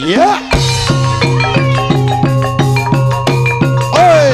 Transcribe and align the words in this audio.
Iya. 0.00 0.32
Oi. 3.92 4.28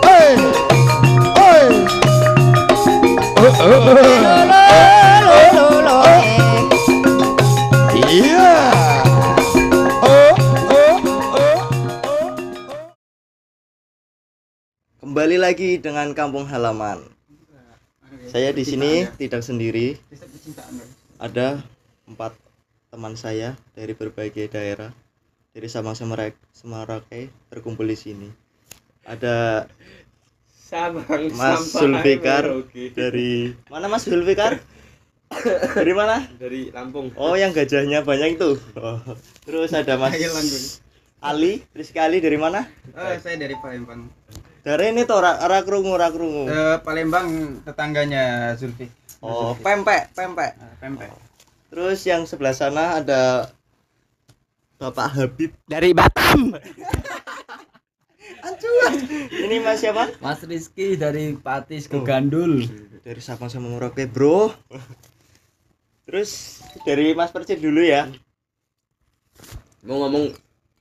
Oi. 0.00 0.28
Oi. 1.36 1.62
Oh, 3.36 3.52
oh, 3.52 3.84
oh. 5.92 6.22
Iya. 8.00 8.52
Oh, 10.00 10.32
oh, 10.72 10.96
oh. 11.36 11.58
Kembali 15.04 15.36
lagi 15.36 15.76
dengan 15.84 16.16
kampung 16.16 16.48
halaman. 16.48 17.12
Saya 18.32 18.56
di 18.56 18.64
sini 18.64 19.04
tidak 19.20 19.44
sendiri. 19.44 20.00
Ada 21.20 21.60
empat 22.08 22.32
teman 22.92 23.16
saya 23.16 23.56
dari 23.72 23.96
berbagai 23.96 24.52
daerah 24.52 24.92
dari 25.56 25.64
Sabang 25.64 25.96
Semarang 25.96 26.36
Semarake 26.52 27.32
terkumpul 27.48 27.88
di 27.88 27.96
sini. 27.96 28.28
Ada 29.08 29.64
Sabang 30.52 31.08
Mas 31.32 31.72
Zulfikar 31.72 32.52
dari 32.92 33.56
mana 33.72 33.88
Mas 33.88 34.04
Zulfikar? 34.04 34.60
dari 35.72 35.96
mana? 35.96 36.28
dari 36.36 36.68
Lampung 36.68 37.08
Oh, 37.16 37.32
yang 37.32 37.56
gajahnya 37.56 38.04
banyak 38.04 38.36
itu. 38.36 38.60
Oh. 38.76 39.00
Terus 39.48 39.72
ada 39.72 39.96
Mas 39.96 40.12
Ali, 41.24 41.64
Rizky 41.72 41.96
Ali 41.96 42.20
dari 42.20 42.36
mana? 42.36 42.68
Eh, 42.92 43.16
saya 43.24 43.40
dari 43.40 43.56
Palembang. 43.56 44.12
Dari 44.60 44.92
ini 44.92 45.08
tuh 45.08 45.16
ora 45.16 45.40
ora 45.40 45.64
krungu, 45.64 45.96
ora 45.96 46.12
krungu. 46.12 46.44
Eh, 46.44 46.76
Palembang 46.84 47.56
tetangganya 47.64 48.52
Zulfi. 48.60 48.84
Oh, 49.24 49.56
pempek, 49.56 50.12
pempek. 50.12 50.60
Nah, 50.60 50.76
pempek. 50.76 51.31
Terus 51.72 52.04
yang 52.04 52.28
sebelah 52.28 52.52
sana 52.52 53.00
ada 53.00 53.48
Bapak 54.76 55.08
Habib. 55.16 55.56
Dari 55.64 55.96
Batam. 55.96 56.52
Ancuan. 58.44 58.92
Ini 59.32 59.56
Mas 59.64 59.80
siapa? 59.80 60.12
Mas 60.20 60.44
Rizky 60.44 61.00
dari 61.00 61.32
Patis 61.32 61.88
ke 61.88 61.96
Gandul. 62.04 62.68
Dari 63.00 63.24
Sabang 63.24 63.48
sama 63.48 63.72
Merauke, 63.72 64.04
Bro. 64.04 64.52
Terus 66.04 66.60
dari 66.84 67.16
Mas 67.16 67.32
Percil 67.32 67.56
dulu 67.56 67.80
ya. 67.80 68.12
mau 69.82 69.98
ngomong 70.06 70.30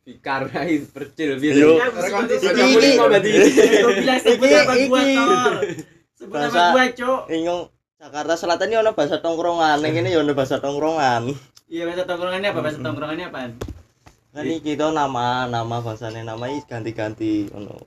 Fikar 0.02 0.50
hai 0.54 0.82
percil 0.86 1.38
Yo. 1.38 1.78
biar 1.78 1.94
Iki 1.94 2.48
iki 2.50 2.84
iki 4.34 4.50
iki 4.90 6.26
bahasa 6.30 6.74
Ingong 7.30 7.70
Jakarta 8.02 8.34
Selatan 8.34 8.74
ini 8.74 8.82
ono 8.82 8.98
bahasa 8.98 9.22
tongkrongan, 9.22 9.78
yang 9.86 9.94
ini 10.02 10.10
ya 10.10 10.26
ono 10.26 10.34
bahasa 10.34 10.58
tongkrongan. 10.58 11.38
Iya 11.70 11.86
bahasa 11.86 12.10
tongkrongannya 12.10 12.50
apa? 12.50 12.60
Bahasa 12.66 12.80
tongkrongannya 12.82 13.26
apa? 13.30 13.40
Kan 14.34 14.46
iki 14.50 14.74
to 14.74 14.90
nama 14.90 15.46
nama 15.46 15.86
bangsane 15.86 16.26
nama 16.26 16.50
iki 16.50 16.66
ganti-ganti 16.66 17.54
ono. 17.54 17.78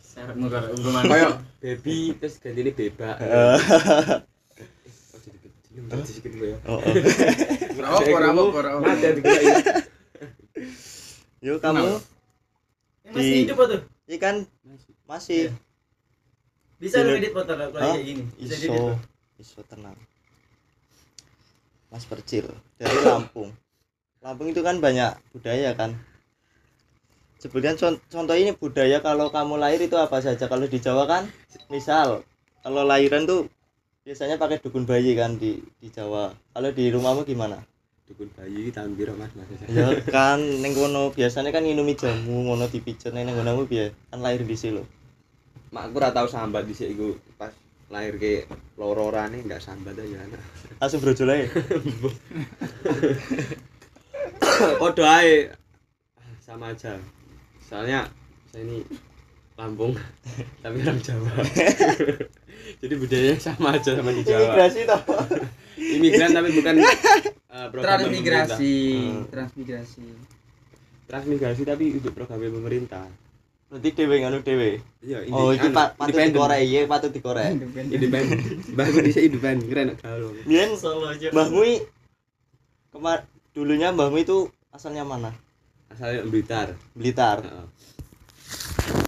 Syarat 0.00 0.32
muka 0.40 0.64
ungguman. 0.64 1.04
kayak 1.12 1.44
baby 1.60 2.16
terus 2.16 2.40
ganti 2.40 2.64
ini 2.64 2.72
beba 2.72 3.20
Eh, 3.20 3.58
Oh, 6.68 6.76
oh. 6.76 8.48
Yuk 11.44 11.58
kamu 11.60 12.00
masih 13.12 13.36
hidup 13.44 13.56
apa 13.60 13.64
tuh? 13.76 13.80
ikan 14.16 14.36
masih 15.08 15.52
Bisa 16.82 17.06
lu 17.06 17.14
edit 17.14 17.30
foto 17.30 17.54
kalau 17.54 17.70
kayak 17.70 18.02
gini. 18.02 18.22
Bisa 18.34 18.58
edit. 18.58 18.74
iso 18.74 18.98
iso 19.38 19.60
tenang 19.70 19.94
Mas 21.94 22.02
Percil 22.08 22.50
dari 22.74 22.96
Lampung 23.06 23.54
Lampung 24.18 24.48
itu 24.50 24.66
kan 24.66 24.82
banyak 24.82 25.14
budaya 25.30 25.78
kan 25.78 25.94
sebetulnya 27.42 27.74
con- 27.74 28.02
contoh 28.06 28.34
ini 28.38 28.54
budaya 28.54 29.02
kalau 29.02 29.30
kamu 29.30 29.58
lahir 29.58 29.82
itu 29.82 29.98
apa 29.98 30.22
saja 30.22 30.46
kalau 30.46 30.66
di 30.66 30.78
Jawa 30.78 31.10
kan 31.10 31.26
misal 31.70 32.22
kalau 32.62 32.82
lahiran 32.86 33.26
tuh 33.26 33.50
biasanya 34.06 34.38
pakai 34.38 34.62
dukun 34.62 34.86
bayi 34.86 35.18
kan 35.18 35.38
di 35.38 35.58
di 35.82 35.88
Jawa 35.90 36.34
kalau 36.54 36.70
di 36.70 36.90
rumahmu 36.90 37.22
gimana 37.26 37.58
Dukun 38.06 38.30
bayi 38.34 38.70
tahun 38.74 38.98
biru 38.98 39.14
mas 39.14 39.30
mas 39.34 39.46
ya 39.70 39.90
kan 40.10 40.38
neng 40.38 40.74
kono 40.74 41.10
biasanya 41.14 41.50
kan 41.54 41.62
minumi 41.66 41.94
jamu 41.94 42.46
ngono 42.46 42.66
dipijet 42.70 43.14
neng 43.14 43.30
kono 43.30 43.62
biar 43.66 43.90
kan 44.10 44.18
lahir 44.22 44.42
di 44.46 44.54
sini 44.58 45.01
mak 45.72 45.88
aku 45.88 45.96
ora 45.98 46.12
tau 46.12 46.28
sambat 46.28 46.68
di 46.68 46.76
sini 46.76 47.16
pas 47.40 47.50
lahir 47.88 48.16
ke 48.20 48.44
lororane 48.76 49.40
nggak 49.44 49.60
sambat 49.60 49.96
aja 49.96 50.20
anak 50.20 50.42
langsung 50.80 51.00
brojol 51.00 51.32
aja 51.32 51.48
Podo 54.78 55.02
ae. 55.06 55.48
Sama 56.42 56.74
aja. 56.74 56.98
Soalnya 57.62 58.10
saya 58.52 58.62
ini 58.68 58.84
Lampung 59.56 59.94
tapi 60.64 60.80
orang 60.82 61.00
Jawa. 61.00 61.30
Jadi 62.82 62.94
budayanya 62.94 63.36
sama 63.38 63.76
aja 63.76 63.94
sama 63.94 64.10
di 64.14 64.22
Jawa. 64.24 64.48
imigrasi 64.48 64.80
toh 64.86 65.00
Imigran 65.76 66.30
tapi 66.30 66.50
bukan 66.56 66.74
eh, 66.78 67.66
program 67.68 68.00
Transmigrasi, 68.00 68.76
transmigrasi. 69.28 70.06
Transmigrasi 71.10 71.62
tapi 71.68 71.84
untuk 72.00 72.12
program 72.16 72.38
pemerintah. 72.38 73.06
Berarti 73.72 73.88
dewe 73.90 74.20
ngono 74.20 74.38
dewe 74.38 74.84
Iya, 75.00 75.24
oh 75.32 75.48
iki 75.50 75.66
anu, 75.66 75.74
pa- 75.74 75.96
patut 75.96 76.20
dikorek 76.20 76.60
iya 76.60 76.80
patut 76.84 77.08
dikorek 77.08 77.56
Independen. 77.88 78.38
Bagus 78.70 79.00
di 79.00 79.10
sini 79.10 79.26
independen, 79.26 79.64
keren 79.66 79.88
gaul. 79.96 80.36
Biyen 80.44 80.76
Solo 80.76 81.08
aja. 81.08 81.32
mbahmu 81.32 81.64
kemar 82.90 83.24
dulunya 83.50 83.88
mbahmu 83.88 84.18
itu 84.18 84.46
asalnya 84.68 85.02
mana 85.02 85.32
Asalnya 85.88 86.20
Blitar. 86.22 86.76
Blitar 86.92 87.40
Heeh. 87.40 87.66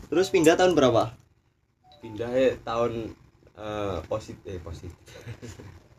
terus 0.07 0.29
pindah 0.29 0.55
tahun 0.55 0.73
berapa 0.73 1.13
Pindah 2.01 2.31
ya 2.31 2.57
tahun 2.59 3.13
eh, 3.55 3.99
positif 4.07 4.45
eh 4.47 4.59
positif. 4.59 4.97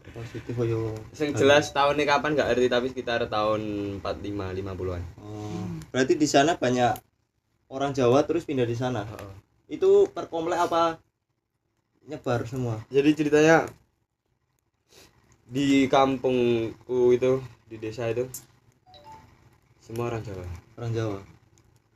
positif 0.07 0.53
yo 0.59 0.93
Yang 1.13 1.31
jelas 1.37 1.65
tahunnya 1.69 2.05
kapan 2.07 2.33
nggak 2.33 2.47
ngerti 2.49 2.67
tapi 2.67 2.85
sekitar 2.87 3.25
tahun 3.27 3.61
45 3.99 4.57
50-an. 4.57 5.03
oh. 5.17 5.65
berarti 5.89 6.13
di 6.13 6.25
sana 6.25 6.55
banyak 6.55 6.93
orang 7.69 7.91
Jawa 7.93 8.25
terus 8.25 8.45
pindah 8.45 8.67
di 8.67 8.77
sana. 8.77 9.05
Itu 9.65 10.09
per 10.11 10.29
komplek 10.29 10.59
apa 10.59 11.01
nyebar 12.05 12.45
semua? 12.45 12.81
Jadi 12.93 13.09
ceritanya 13.17 13.65
di 15.45 15.85
kampungku 15.85 17.13
itu 17.13 17.41
di 17.69 17.77
desa 17.77 18.09
itu 18.09 18.25
semua 19.81 20.09
orang 20.09 20.21
Jawa. 20.25 20.45
Orang 20.77 20.91
Jawa? 20.93 21.19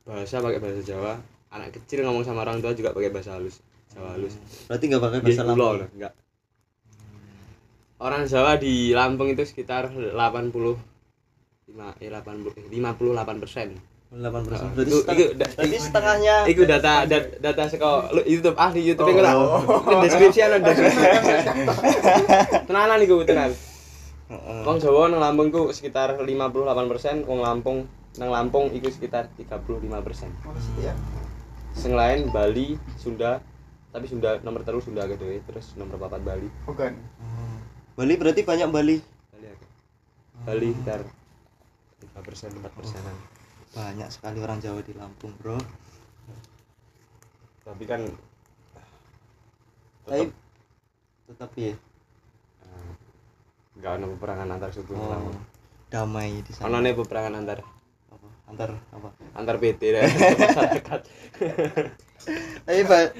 Bahasa 0.06 0.42
pakai 0.42 0.60
bahasa 0.62 0.82
Jawa. 0.82 1.18
Anak 1.50 1.74
kecil 1.74 2.06
ngomong 2.06 2.22
sama 2.22 2.46
orang 2.46 2.62
tua 2.62 2.74
juga 2.74 2.94
pakai 2.94 3.10
bahasa 3.10 3.34
halus 3.34 3.58
Jawa 3.90 4.14
halus. 4.14 4.38
Berarti 4.70 4.84
nggak 4.86 5.02
pakai 5.02 5.18
bahasa 5.22 5.42
Lampung? 5.42 5.86
enggak 5.94 6.14
orang 8.00 8.24
Jawa 8.24 8.56
di 8.56 8.96
Lampung 8.96 9.28
itu 9.28 9.44
sekitar 9.44 9.92
80 9.92 10.16
lima 11.70 11.94
eh 12.00 12.10
80 12.10 12.72
58 12.72 13.42
persen 13.44 13.68
8 14.10 14.42
persen 14.42 14.66
berarti 14.72 14.90
itu- 14.90 15.00
seteng- 15.00 15.18
itu 15.20 15.26
da- 15.32 15.52
berarti 15.54 15.78
setengahnya 15.78 16.36
itu 16.44 16.62
data 16.64 16.92
dat- 17.04 17.30
data 17.38 17.62
sekolah 17.64 18.10
lu 18.10 18.22
YouTube 18.24 18.56
ah 18.56 18.68
di 18.68 18.82
YouTube 18.82 19.14
lah 19.16 19.32
Oh. 19.32 19.62
Ini 19.86 19.96
deskripsi 20.04 20.40
ada 20.40 20.58
deskripsi 20.58 20.98
tenanan 22.66 22.98
iku 22.98 23.22
tenan 23.22 23.54
Heeh. 24.26 24.62
Wong 24.62 24.78
Jawa 24.78 25.10
nang 25.10 25.18
Lampung 25.18 25.50
ku 25.50 25.70
sekitar 25.70 26.14
58%, 26.16 26.54
wong 27.24 27.40
Lampung 27.40 27.90
nang 28.14 28.30
Lampung 28.30 28.70
iku 28.70 28.86
sekitar 28.86 29.26
35%. 29.34 29.90
Sing 31.72 31.92
lain 31.92 32.30
Bali, 32.30 32.78
Sunda, 32.94 33.42
tapi 33.88 34.06
Sunda 34.06 34.38
nomor 34.40 34.62
terus 34.62 34.86
Sunda 34.86 35.02
gede 35.04 35.42
terus 35.44 35.74
nomor 35.74 35.98
papat 35.98 36.22
Bali. 36.22 36.46
Bukan. 36.62 36.94
Oh. 37.18 37.58
Bali 37.96 38.14
berarti 38.14 38.42
banyak 38.42 38.70
Bali 38.70 39.02
Bali 39.28 39.46
akeh. 39.48 39.68
Bali 40.40 40.68
sekitar 40.72 41.00
3%, 42.16 42.54
4%-an. 42.54 43.16
Banyak 43.70 44.08
sekali 44.10 44.38
orang 44.42 44.58
Jawa 44.58 44.82
di 44.82 44.92
Lampung 44.98 45.30
bro. 45.38 45.58
Tapi 47.62 47.84
kan 47.86 48.02
tapi 50.04 50.26
tetep 50.26 50.30
tetap 51.30 51.50
ya. 51.54 51.74
Nggak 53.78 53.92
ada 53.96 54.06
peperangan 54.12 54.48
antar 54.50 54.70
suku 54.74 54.92
oh, 54.92 55.08
Lampung. 55.08 55.38
damai 55.88 56.42
di 56.42 56.50
sana. 56.50 56.82
Nih 56.82 56.98
peperangan 56.98 57.38
antar. 57.38 57.62
Apa? 58.10 58.28
Antar 58.50 58.70
apa? 58.90 59.08
Antar 59.38 59.56
PT 59.62 59.80
dan 59.94 60.10
masyarakat. 60.42 61.00
tapi 62.66 62.82
ba- 62.84 63.14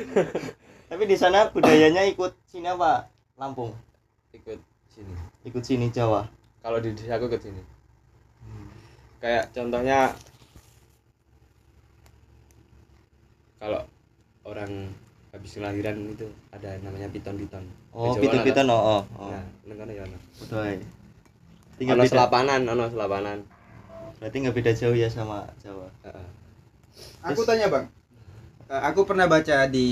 tapi 0.90 1.02
di 1.06 1.14
sana 1.14 1.48
budayanya 1.54 2.02
ikut 2.10 2.34
sini 2.50 2.66
apa? 2.66 3.06
Lampung? 3.38 3.70
Ikut 4.34 4.58
sini. 4.90 5.14
ikut 5.46 5.62
sini 5.62 5.86
Jawa. 5.94 6.26
Kalau 6.60 6.82
di 6.82 6.90
desa 6.92 7.16
aku 7.16 7.30
ke 7.30 7.38
sini. 7.38 7.62
Kayak 9.22 9.54
contohnya 9.54 10.12
kalau 13.60 13.84
orang 14.48 14.88
habis 15.30 15.52
kelahiran 15.54 16.10
itu 16.10 16.26
ada 16.50 16.74
namanya 16.82 17.06
piton-piton. 17.12 17.62
oh 17.94 18.16
ada. 18.16 18.62
no 18.66 18.74
oh, 18.74 19.02
oh. 19.14 19.30
Nah, 19.30 19.44
neng 19.68 19.76
kono 19.78 19.92
ya 19.94 20.02
ono. 20.02 20.18
Udah, 20.42 20.74
tinggal 21.78 21.96
Ono 22.00 22.08
selapanan, 22.08 22.60
ono 22.66 22.84
selapanan. 22.90 23.38
berarti 24.18 24.36
nggak 24.36 24.56
beda 24.56 24.72
jauh 24.76 24.92
ya 24.92 25.08
sama 25.08 25.48
Jawa 25.64 25.88
Heeh. 26.04 26.28
Aku 27.24 27.40
tanya 27.48 27.72
bang, 27.72 27.86
Eh, 28.68 28.82
aku 28.86 29.02
pernah 29.08 29.24
baca 29.26 29.64
di 29.66 29.88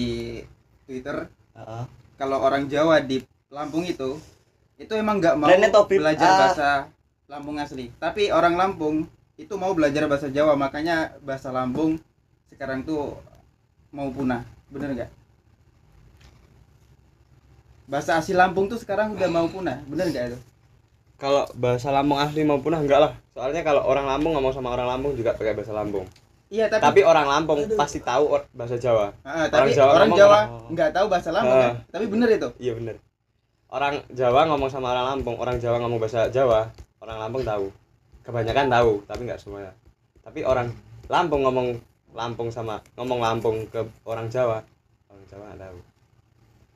Twitter 0.85 1.27
Heeh. 1.57 1.85
kalau 2.15 2.39
orang 2.45 2.69
Jawa 2.69 3.01
di 3.01 3.25
Lampung 3.49 3.83
itu 3.89 4.21
itu 4.77 4.93
emang 4.95 5.19
nggak 5.19 5.35
mau 5.35 5.49
Planet 5.49 5.71
Tobib. 5.73 5.99
belajar 5.99 6.29
Ah. 6.29 6.39
bahasa 6.45 6.71
Lampung 7.29 7.57
asli. 7.59 7.89
Tapi 7.99 8.31
orang 8.33 8.55
Lampung 8.57 9.05
itu 9.35 9.55
mau 9.57 9.73
belajar 9.73 10.07
bahasa 10.09 10.29
Jawa, 10.29 10.55
makanya 10.57 11.17
bahasa 11.23 11.49
Lampung 11.51 11.97
sekarang 12.49 12.83
tuh 12.85 13.17
mau 13.91 14.09
punah. 14.13 14.45
Bener 14.69 14.93
nggak? 14.95 15.11
Bahasa 17.89 18.21
asli 18.21 18.37
Lampung 18.37 18.69
tuh 18.69 18.77
sekarang 18.77 19.17
udah 19.17 19.29
mau 19.33 19.49
punah, 19.49 19.81
bener 19.89 20.13
nggak 20.13 20.25
itu? 20.35 20.39
Kalau 21.17 21.49
bahasa 21.57 21.89
Lampung 21.91 22.21
asli 22.21 22.45
maupun 22.45 22.77
ah, 22.77 22.81
enggak 22.85 23.01
lah. 23.01 23.13
Soalnya 23.33 23.65
kalau 23.65 23.83
orang 23.83 24.05
Lampung 24.05 24.37
ngomong 24.37 24.53
sama 24.53 24.77
orang 24.77 24.87
Lampung 24.87 25.17
juga 25.17 25.33
pakai 25.35 25.57
bahasa 25.57 25.73
Lampung. 25.73 26.05
Iya, 26.49 26.69
tapi, 26.69 26.81
Tapi 26.85 27.01
orang 27.05 27.27
Lampung 27.29 27.61
pasti 27.77 28.01
tahu 28.05 28.25
or- 28.29 28.49
bahasa 28.53 28.77
Jawa. 28.77 29.13
Ah, 29.25 29.49
tapi 29.49 29.73
orang 29.73 29.77
Jawa 29.77 29.91
orang 29.97 30.11
Jawa 30.13 30.39
nggak 30.69 30.91
tahu 30.93 31.07
bahasa 31.09 31.29
Lampung 31.33 31.59
Ah. 31.59 31.65
kan? 31.65 31.75
Tapi 31.97 32.05
bener 32.07 32.29
itu. 32.29 32.49
Iya 32.61 32.73
bener. 32.77 32.97
Orang 33.69 34.01
Jawa 34.13 34.41
ngomong 34.49 34.69
sama 34.69 34.93
orang 34.93 35.07
Lampung, 35.17 35.37
orang 35.41 35.57
Jawa 35.57 35.77
ngomong 35.81 36.01
bahasa 36.01 36.29
Jawa, 36.29 36.69
orang 37.01 37.19
Lampung 37.25 37.45
tahu. 37.45 37.67
Kebanyakan 38.25 38.69
tahu, 38.69 38.93
tapi 39.09 39.21
nggak 39.25 39.41
semuanya. 39.41 39.73
Tapi 40.21 40.45
orang 40.45 40.69
Lampung 41.09 41.41
ngomong 41.41 41.81
Lampung 42.11 42.49
sama 42.49 42.81
ngomong 42.95 43.21
Lampung 43.21 43.67
ke 43.67 43.81
orang 44.03 44.27
Jawa, 44.27 44.65
orang 45.07 45.25
Jawa 45.27 45.45
nggak 45.49 45.61
tahu. 45.63 45.79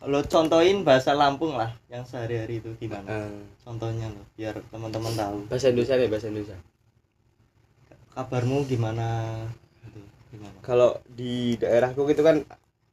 lo 0.02 0.18
contohin 0.24 0.82
bahasa 0.82 1.14
Lampung 1.14 1.54
lah 1.54 1.70
yang 1.86 2.02
sehari-hari 2.02 2.58
itu 2.58 2.74
gimana 2.76 3.06
Eh, 3.06 3.30
contohnya 3.60 4.08
lo 4.08 4.22
biar 4.34 4.58
teman-teman 4.66 5.14
tahu 5.14 5.36
bahasa 5.46 5.70
Indonesia 5.70 5.94
deh, 5.94 6.08
bahasa 6.08 6.26
Indonesia. 6.26 6.58
kabarmu 8.10 8.66
gimana 8.66 9.08
Gitu, 9.80 10.00
gimana 10.30 10.56
Kalau 10.60 10.90
di 11.08 11.54
daerahku 11.56 12.04
itu 12.06 12.20
kan 12.20 12.42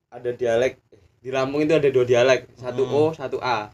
ada 0.09 0.31
dialek 0.31 0.77
di 1.19 1.29
Lampung 1.29 1.59
itu 1.59 1.73
ada 1.73 1.89
dua 1.89 2.05
dialek, 2.05 2.47
satu 2.55 2.83
Hmm. 2.83 2.95
O, 2.95 3.03
satu 3.11 3.37
A. 3.39 3.67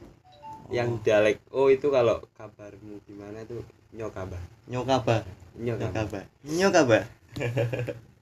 Yang 0.68 1.06
dialek 1.06 1.38
O 1.52 1.70
itu 1.70 1.88
kalau 1.88 2.24
kabarmu 2.34 2.98
gimana 3.06 3.38
itu 3.40 3.62
nyokaba. 3.92 4.40
nyokaba 4.66 5.22
Nyokaba. 5.56 5.94
nyokaba 6.02 6.22
nyokaba 6.44 7.00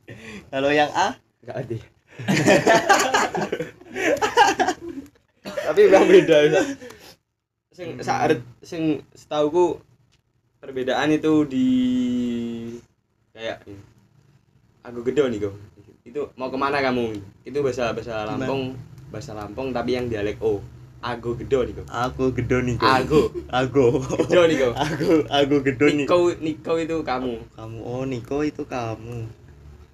kalau 0.53 0.69
yang 0.73 0.91
A 0.94 1.17
Enggak 1.44 1.59
ada. 1.59 1.77
Tapi 5.44 5.79
memang 5.91 6.07
beda 6.07 6.38
bisa. 6.47 6.61
Sing 7.75 8.00
saat 8.00 8.39
sing 8.63 9.03
setauku 9.11 9.83
perbedaan 10.63 11.11
itu 11.11 11.44
di 11.44 11.67
kayak 13.35 13.67
ini. 13.67 13.75
Aku 14.88 15.03
gede 15.03 15.27
nih 15.27 15.39
kok. 15.44 15.55
Itu 16.07 16.31
mau 16.39 16.47
ke 16.47 16.56
mana 16.56 16.79
kamu? 16.79 17.11
Itu 17.44 17.59
bahasa 17.59 17.91
bahasa? 17.91 18.23
Lampung, 18.23 18.79
bahasa 19.11 19.35
Lampung 19.35 19.75
tapi 19.75 19.99
yang 19.99 20.07
dialek 20.07 20.39
O. 20.39 20.63
Aku 21.03 21.35
gede 21.35 21.67
nih 21.67 21.73
kok. 21.83 21.88
aku 21.91 22.31
gedo 22.31 22.63
nih 22.63 22.79
kok. 22.79 22.88
Aku 22.88 23.19
aku 23.51 23.99
gede 23.99 24.41
nih 24.47 24.57
kok. 24.63 24.73
aku 24.79 25.09
aku 25.27 25.56
gedo 25.59 25.85
nih 25.91 26.07
Niko 26.07 26.17
Niko 26.39 26.73
itu 26.79 26.95
kamu. 27.03 27.35
kamu 27.51 27.77
oh 27.83 28.07
Niko 28.07 28.47
itu 28.47 28.63
kamu 28.63 29.43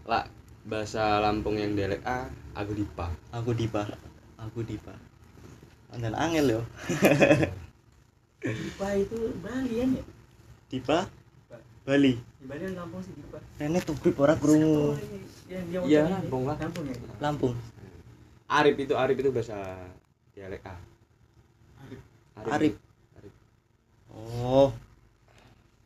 Lah 0.09 0.25
bahasa 0.65 1.21
Lampung 1.21 1.53
yang 1.61 1.77
dialek 1.77 2.01
A, 2.01 2.25
aku 2.57 2.73
dipa. 2.73 3.13
aku 3.29 3.53
Dipa 3.53 3.85
aku 4.41 4.65
Dipa 4.65 4.95
dan 5.94 6.17
angel 6.17 6.45
yo 6.57 6.61
Dipa 8.41 8.88
itu 8.97 9.35
Bali 9.44 9.73
ya? 9.83 9.85
Dipa 10.71 11.06
Bali 11.85 12.17
Di 12.41 12.45
Bali 12.50 12.61
kan 12.65 12.73
Lampung 12.73 13.01
sih 13.06 13.13
Dipa. 13.13 13.38
Rene 13.61 13.79
tuh 13.85 13.94
ora 14.17 14.33
krungu 14.33 14.97
Yang 15.50 15.65
dia 15.69 15.79
Iya, 15.85 16.01
ini. 16.06 16.13
Lampung 16.13 16.44
lah. 16.50 16.57
Lampung 16.57 16.85
ya. 16.89 16.95
Lampung 17.21 17.53
Arif 18.50 18.75
itu 18.81 18.94
Arif 18.97 19.17
itu 19.21 19.29
bahasa 19.29 19.57
dialek 20.33 20.65
A. 20.65 20.75
Arif. 21.85 22.01
Arif. 22.50 22.73
oh 24.09 24.73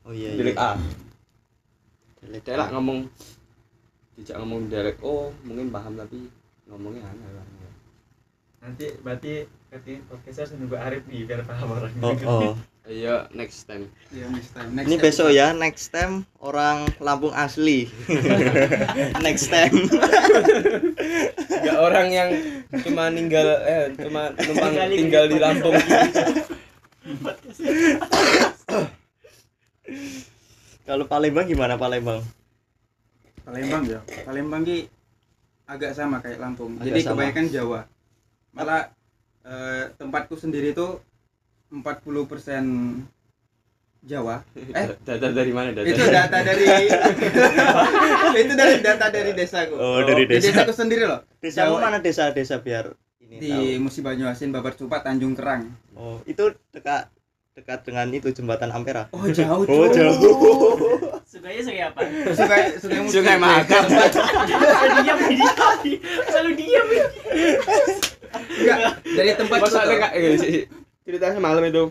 oh 0.08 0.14
iya 0.16 0.32
Dialek 0.32 0.56
iya 0.56 0.72
A. 0.72 0.80
Dialek 2.24 2.42
Dia 2.48 2.56
lah 2.56 2.68
ngomong 2.72 3.08
dijak 4.18 4.38
ngomong 4.42 4.70
dialek 4.70 4.98
O 5.02 5.34
mungkin 5.42 5.74
paham 5.74 5.98
tapi 5.98 6.30
ngomongnya 6.70 7.04
aneh 7.06 7.30
lah. 7.34 7.46
Nanti 8.64 8.86
berarti 9.04 9.44
ketik 9.74 10.06
podcast 10.08 10.38
harus 10.48 10.52
nunggu 10.56 10.78
Arif 10.80 11.04
nih 11.10 11.28
biar 11.28 11.44
paham 11.44 11.68
orang. 11.76 11.92
oh 12.00 12.16
oh 12.24 12.56
Iya 12.84 13.32
next 13.32 13.64
time. 13.64 13.88
Iya, 14.12 14.28
next 14.28 14.52
time. 14.52 14.76
Next 14.76 14.88
ini 14.92 14.96
time. 15.00 15.06
besok 15.08 15.32
ya 15.32 15.56
next 15.56 15.88
time 15.96 16.28
orang 16.44 16.84
Lampung 17.00 17.32
asli 17.32 17.88
next 19.24 19.48
time 19.48 19.88
Enggak 21.48 21.80
orang 21.80 22.08
yang 22.12 22.30
cuma 22.84 23.08
ninggal 23.08 23.48
eh 23.64 23.96
cuma 23.96 24.36
numpang 24.36 24.76
tinggal 24.92 25.32
di. 25.32 25.40
Lampung. 25.40 25.80
kalau 30.84 31.08
Palembang 31.08 31.48
gimana 31.48 31.80
Palembang 31.80 32.20
Palembang 33.44 33.84
ya. 33.86 34.00
Palembang 34.24 34.64
ki 34.64 34.88
agak 35.66 35.92
sama 35.92 36.20
kayak 36.20 36.40
Lampung. 36.40 36.76
Agak 36.78 36.88
Jadi 36.90 37.00
sama. 37.02 37.12
kebanyakan 37.18 37.46
Jawa. 37.50 37.80
Malah 38.52 38.82
eh, 39.44 39.84
tempatku 39.94 40.36
sendiri 40.36 40.72
tuh 40.72 41.00
40% 41.70 43.04
Jawa. 44.04 44.44
Eh, 44.76 44.88
Data 45.00 45.28
dari 45.30 45.52
mana 45.52 45.72
data? 45.72 45.86
itu 45.86 46.04
data 46.04 46.38
dari 46.40 46.66
itu 48.44 48.54
dari 48.54 48.76
data 48.80 49.06
dari 49.08 49.32
desaku. 49.32 49.74
oh 49.74 50.00
dari 50.02 50.24
Di 50.24 50.38
desa 50.38 50.52
desaku 50.54 50.72
sendiri 50.74 51.04
loh. 51.04 51.24
desa 51.38 51.66
Jawa. 51.66 51.80
mana 51.82 51.98
desa 52.00 52.30
desa 52.30 52.60
biar 52.60 52.92
ini 53.22 53.40
Di 53.40 53.52
Musi 53.78 54.00
Banyuasin, 54.00 54.52
Babar 54.52 54.74
Cupat, 54.74 55.04
Tanjung 55.04 55.34
Kerang. 55.34 55.72
oh 55.94 56.20
itu 56.26 56.52
dekat 56.70 57.08
dekat 57.54 57.80
dengan 57.84 58.10
itu 58.10 58.28
jembatan 58.30 58.70
Ampera 58.70 59.08
Oh, 59.10 59.24
jauh. 59.26 59.64
oh 59.72 59.88
jauh 59.88 60.18
Sukanya 61.34 61.62
sungai 61.66 61.82
apa? 61.90 62.00
Sungai 62.38 62.62
Sungai 62.78 63.00
Musi. 63.02 63.14
Sungai 63.18 63.38
Mahakam. 63.42 63.84
Selalu 63.90 64.98
diam 65.02 65.18
ini. 65.26 65.46
Selalu 66.30 66.52
diam 66.54 66.86
ini. 66.86 67.06
Enggak, 68.54 68.78
dari 69.02 69.30
eh, 69.34 70.38
si- 70.38 70.46
si- 70.46 70.66
ceritanya 71.02 71.34
semalam 71.42 71.66
itu 71.66 71.90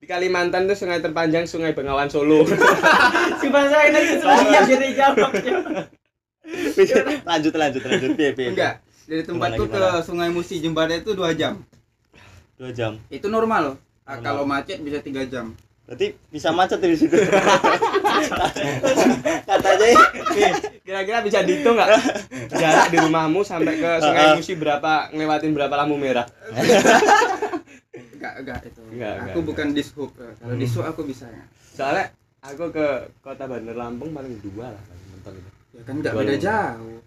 di 0.00 0.06
Kalimantan 0.08 0.64
tuh 0.64 0.72
sungai 0.72 1.04
terpanjang 1.04 1.44
Sungai 1.44 1.76
Bengawan 1.76 2.08
Solo. 2.08 2.48
Sumpah 3.44 3.64
saya 3.68 3.92
nanti 3.92 4.16
selalu 4.16 4.42
diam 4.48 4.64
jadi 4.64 4.88
jawab. 4.96 5.30
lanjut 7.28 7.52
lanjut 7.52 7.82
lanjut 7.84 8.10
piye 8.16 8.32
piye 8.32 8.48
Enggak, 8.56 8.80
dari 9.04 9.22
tempatku 9.28 9.68
ke 9.68 9.80
Sungai 10.08 10.32
Musi 10.32 10.56
jembatan 10.56 11.04
itu 11.04 11.12
dua 11.12 11.36
jam. 11.36 11.60
dua 12.56 12.72
jam 12.72 12.96
Itu 13.12 13.28
normal 13.28 13.60
loh. 13.60 13.76
Ah, 14.08 14.16
Normal. 14.16 14.24
Kalau 14.24 14.42
macet 14.48 14.80
bisa 14.80 15.04
tiga 15.04 15.20
jam. 15.28 15.52
Berarti 15.90 16.06
bisa 16.30 16.54
macet 16.54 16.78
di 16.78 16.94
situ 16.94 17.18
katanya 19.42 19.88
Nih, 20.30 20.52
kira-kira 20.80 21.18
bisa 21.20 21.42
dihitung 21.42 21.74
nggak 21.74 21.90
jarak 22.48 22.86
di 22.88 22.98
rumahmu 23.00 23.42
sampai 23.42 23.74
ke 23.74 23.90
Sungai 23.98 24.38
Musi 24.38 24.54
berapa 24.54 25.10
ngelewatin 25.10 25.50
berapa 25.50 25.74
lampu 25.74 25.96
merah? 25.96 26.22
Enggak, 28.14 28.32
enggak 28.38 28.58
itu. 28.64 28.80
Enggak, 28.88 29.14
aku 29.16 29.26
enggak, 29.32 29.44
bukan 29.44 29.66
dishub. 29.72 30.10
Kalau 30.14 30.54
dishub 30.54 30.84
aku 30.84 31.02
bisa 31.02 31.26
ya. 31.26 31.44
Soalnya 31.72 32.04
aku 32.40 32.70
ke 32.70 32.86
kota 33.18 33.44
Bandar 33.44 33.74
Lampung 33.74 34.12
paling 34.12 34.38
dua 34.40 34.70
lah 34.70 34.82
paling 34.84 35.04
mentok 35.10 35.32
itu. 35.34 35.50
Ya 35.72 35.82
kan 35.82 35.94
enggak 35.98 36.14
beda 36.14 36.34
jauh. 36.36 36.98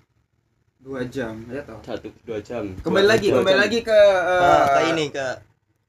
Dua 0.84 1.00
jam, 1.08 1.36
ya 1.48 1.62
toh. 1.64 1.80
Satu 1.80 2.12
dua 2.28 2.40
jam. 2.42 2.68
Kembali 2.82 3.06
Dua- 3.06 3.14
lagi, 3.16 3.28
dua 3.30 3.38
kembali 3.40 3.56
jam. 3.56 3.64
lagi 3.64 3.80
ke, 3.80 3.88
ke, 3.88 4.36
eh, 4.44 4.66
ke 4.68 4.80
ini 4.92 5.06
ke 5.08 5.28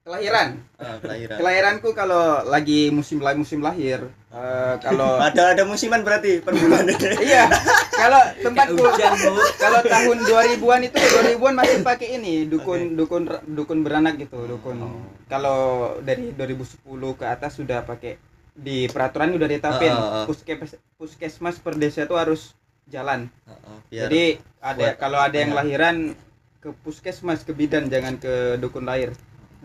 kelahiran. 0.05 0.61
ah, 0.77 1.01
kelahiran 1.01 1.37
Kelahiranku 1.41 1.89
kalau 1.97 2.45
lagi 2.45 2.93
musim 2.93 3.17
lahir 3.25 3.41
musim 3.41 3.59
lahir, 3.65 4.05
eh, 4.29 4.75
kalau 4.77 5.17
ada 5.27 5.57
ada 5.57 5.65
musiman 5.65 6.05
berarti 6.05 6.45
per 6.45 6.53
bulan 6.53 6.85
iya, 7.25 7.49
kalau 7.89 8.21
tempatku 8.37 8.85
kalau 9.65 9.81
tahun 9.81 10.17
2000-an 10.29 10.81
itu 10.85 10.97
2000-an 11.01 11.53
masih 11.57 11.77
pakai 11.81 12.21
ini 12.21 12.45
dukun 12.45 12.93
dukun 12.93 13.25
dukun 13.49 13.81
beranak 13.81 14.21
gitu, 14.21 14.45
dukun. 14.45 14.77
Kalau 15.25 15.97
dari 16.05 16.29
2010 16.37 16.85
ke 17.17 17.25
atas 17.25 17.57
sudah 17.57 17.81
pakai 17.81 18.21
di 18.55 18.85
peraturan 18.87 19.33
udah 19.35 19.49
ditetapin 19.49 19.89
Ah, 19.91 19.99
ah, 19.99 20.15
ah. 20.21 20.25
puskes 20.29 20.77
puskesmas 21.01 21.57
per 21.57 21.81
desa 21.81 22.05
itu 22.05 22.13
harus 22.13 22.53
jalan. 22.85 23.25
Heeh, 23.49 23.77
biar 23.89 24.01
Jadi 24.05 24.23
ada 24.61 24.87
kalau 25.01 25.17
ada 25.17 25.33
yang 25.33 25.57
lahiran 25.57 26.13
ke 26.61 26.69
puskesmas 26.85 27.41
ke 27.41 27.57
bidan 27.57 27.89
jangan 27.89 28.21
ke 28.21 28.61
dukun 28.61 28.85
lahir. 28.85 29.09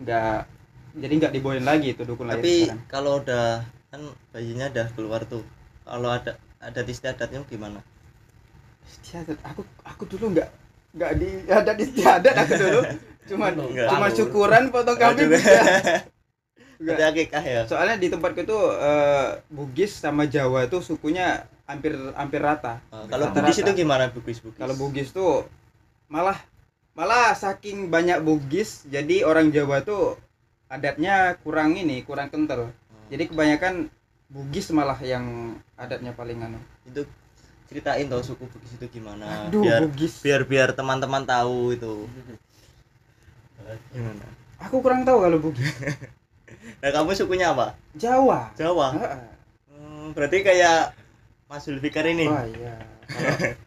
Enggak 0.01 0.49
jadi 0.91 1.13
nggak 1.23 1.33
dibolehin 1.39 1.63
lagi 1.63 1.95
itu 1.95 2.03
dukun 2.03 2.27
tapi 2.27 2.67
kalau 2.91 3.23
udah 3.23 3.63
kan 3.91 4.01
bayinya 4.35 4.67
udah 4.71 4.87
keluar 4.95 5.21
tuh. 5.27 5.43
Kalau 5.87 6.09
ada 6.11 6.35
ada 6.59 6.79
istiadatnya 6.83 7.43
gimana? 7.47 7.79
Istiadat 8.87 9.39
aku 9.45 9.61
aku 9.87 10.03
dulu 10.07 10.35
nggak 10.35 10.49
nggak 10.91 11.11
di 11.15 11.29
ada 11.47 11.71
di 11.71 11.83
istiadat 11.87 12.33
aku 12.35 12.53
dulu. 12.59 12.81
Cuma 13.29 13.53
Enggak. 13.53 13.87
cuma 13.93 14.07
syukuran 14.09 14.73
potong 14.73 14.97
kambing 14.97 15.29
Enggak. 16.81 17.07
akikah 17.13 17.43
ya? 17.45 17.61
Soalnya 17.69 18.01
di 18.01 18.09
tempatku 18.09 18.41
itu 18.41 18.59
eh, 18.81 19.39
Bugis 19.47 19.93
sama 20.01 20.25
Jawa 20.25 20.65
tuh 20.65 20.81
sukunya 20.81 21.45
hampir 21.69 21.93
hampir 22.17 22.41
rata. 22.41 22.81
Oh, 22.89 23.05
kalau 23.07 23.29
Rata-rata. 23.29 23.45
Bugis 23.45 23.57
itu 23.61 23.71
gimana 23.77 24.09
Bugis 24.09 24.41
Bugis 24.41 24.57
kalau 24.57 24.73
Bugis 24.75 25.13
tuh 25.13 25.45
malah 26.11 26.35
malah 26.91 27.31
saking 27.31 27.87
banyak 27.87 28.19
Bugis 28.19 28.83
jadi 28.87 29.23
orang 29.23 29.49
Jawa 29.49 29.79
tuh 29.83 30.19
adatnya 30.67 31.39
kurang 31.43 31.75
ini 31.75 32.03
kurang 32.03 32.31
kental. 32.31 32.71
Jadi 33.11 33.27
kebanyakan 33.31 33.91
Bugis 34.31 34.71
malah 34.71 34.95
yang 35.03 35.55
adatnya 35.75 36.15
paling 36.15 36.39
anu. 36.39 36.59
Itu 36.87 37.03
ceritain 37.67 38.07
tau 38.07 38.23
suku 38.23 38.47
Bugis 38.47 38.71
itu 38.79 38.87
gimana. 38.99 39.47
Aduh 39.47 39.63
biar 39.63 39.79
Bugis. 39.83 40.23
biar 40.23 40.41
biar 40.47 40.69
teman-teman 40.75 41.23
tahu 41.23 41.75
itu. 41.75 41.93
Gimana? 43.95 44.27
Aku 44.67 44.83
kurang 44.83 45.07
tahu 45.07 45.23
kalau 45.23 45.39
Bugis. 45.39 45.71
Nah 46.81 46.89
kamu 46.89 47.13
sukunya 47.13 47.53
apa? 47.53 47.77
Jawa. 47.93 48.49
Jawa? 48.57 48.89
Heeh. 48.97 49.21
Hmm, 49.69 50.17
berarti 50.17 50.41
kayak 50.41 50.97
Mas 51.45 51.61
Zulfikar 51.61 52.05
ini. 52.09 52.25
Oh 52.25 52.41
iya 52.57 52.90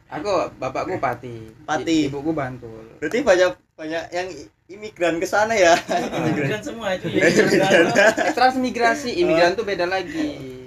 aku 0.09 0.31
bapakku 0.57 0.97
Pati. 0.97 1.35
Pati. 1.63 1.97
I- 1.97 2.07
ibuku 2.09 2.31
Bantul. 2.31 2.85
Berarti 2.99 3.19
banyak 3.21 3.51
banyak 3.75 4.05
yang 4.11 4.29
imigran 4.67 5.19
ke 5.19 5.27
sana 5.27 5.53
ya? 5.53 5.75
Imigran 6.21 6.63
semua 6.63 6.95
itu. 6.95 7.11
Ya. 7.15 7.27
Eh, 7.27 8.33
transmigrasi. 8.33 9.11
Imigran 9.15 9.53
tuh 9.55 9.63
beda 9.63 9.85
lagi. 9.85 10.65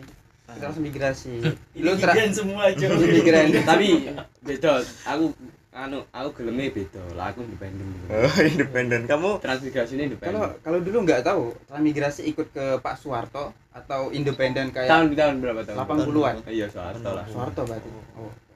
Transmigrasi. 0.50 1.34
Lu 1.78 1.94
tra- 1.96 2.14
Imigran 2.14 2.32
semua 2.34 2.62
aja. 2.68 2.86
imigran. 2.90 3.46
Tapi 3.70 4.10
beda. 4.42 4.82
Aku 5.06 5.32
anu 5.72 6.02
aku 6.10 6.42
geleme 6.42 6.74
beda. 6.74 7.04
Lah 7.14 7.30
aku 7.30 7.46
independen. 7.46 7.86
Oh 8.10 8.42
independen. 8.42 9.02
Kamu? 9.06 9.38
Transmigrasi 9.38 9.94
ini 9.94 10.04
independen. 10.10 10.34
Kalau 10.34 10.50
kalau 10.60 10.80
dulu 10.82 10.98
nggak 11.06 11.22
tahu 11.22 11.54
transmigrasi 11.70 12.22
ikut 12.28 12.50
ke 12.50 12.66
Pak 12.82 12.98
Soeharto 12.98 13.54
atau 13.70 14.10
independen 14.10 14.74
kayak 14.74 14.90
tahun 14.90 15.14
tahun 15.14 15.36
berapa 15.38 15.62
tahun? 15.64 15.78
80-an. 15.78 16.36
iya 16.50 16.66
Soeharto 16.68 17.10
lah. 17.14 17.26
Soeharto 17.30 17.62
berarti. 17.64 17.90
Oh. 18.18 18.26
iya 18.26 18.47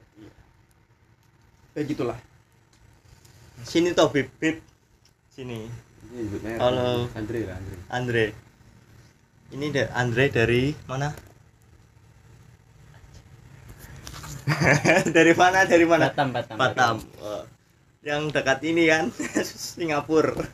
ya 1.72 1.82
gitulah 1.82 2.18
sini 3.62 3.92
toh 3.92 4.10
bib 4.10 4.28
bib 4.36 4.58
sini. 5.28 5.64
Halo. 6.58 7.08
Andre 7.14 7.48
lah 7.48 7.56
Andre 7.56 7.76
Andre 7.88 8.24
ini 9.50 9.66
da- 9.70 9.88
Andre 9.94 10.24
dari 10.28 10.76
mana 10.84 11.08
dari 15.16 15.32
mana 15.32 15.64
dari 15.64 15.86
mana 15.86 16.10
Batam, 16.10 16.28
Batam. 16.30 16.56
Batam 16.58 16.96
Oh. 17.16 17.44
yang 18.02 18.28
dekat 18.28 18.60
ini 18.62 18.84
kan 18.86 19.08
Singapura 19.72 20.44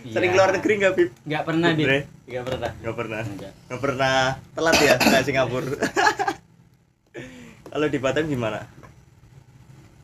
Iya. 0.00 0.16
sering 0.16 0.30
keluar 0.30 0.48
negeri 0.50 0.72
nggak 0.78 0.94
bib 0.94 1.10
Nggak 1.26 1.42
pernah, 1.44 1.68
Bib. 1.70 1.82
Andre 1.82 1.98
Nggak 2.24 2.44
pernah. 2.46 2.70
nggak 2.72 2.94
pernah 2.94 3.20
Nggak. 3.26 3.52
pernah 3.82 4.16
telat 4.54 4.76
ya 4.78 4.94
kayak 4.96 5.24
Singapura 5.26 5.74
kalau 7.70 7.86
di 7.86 7.98
Batam 7.98 8.24
gimana 8.24 8.62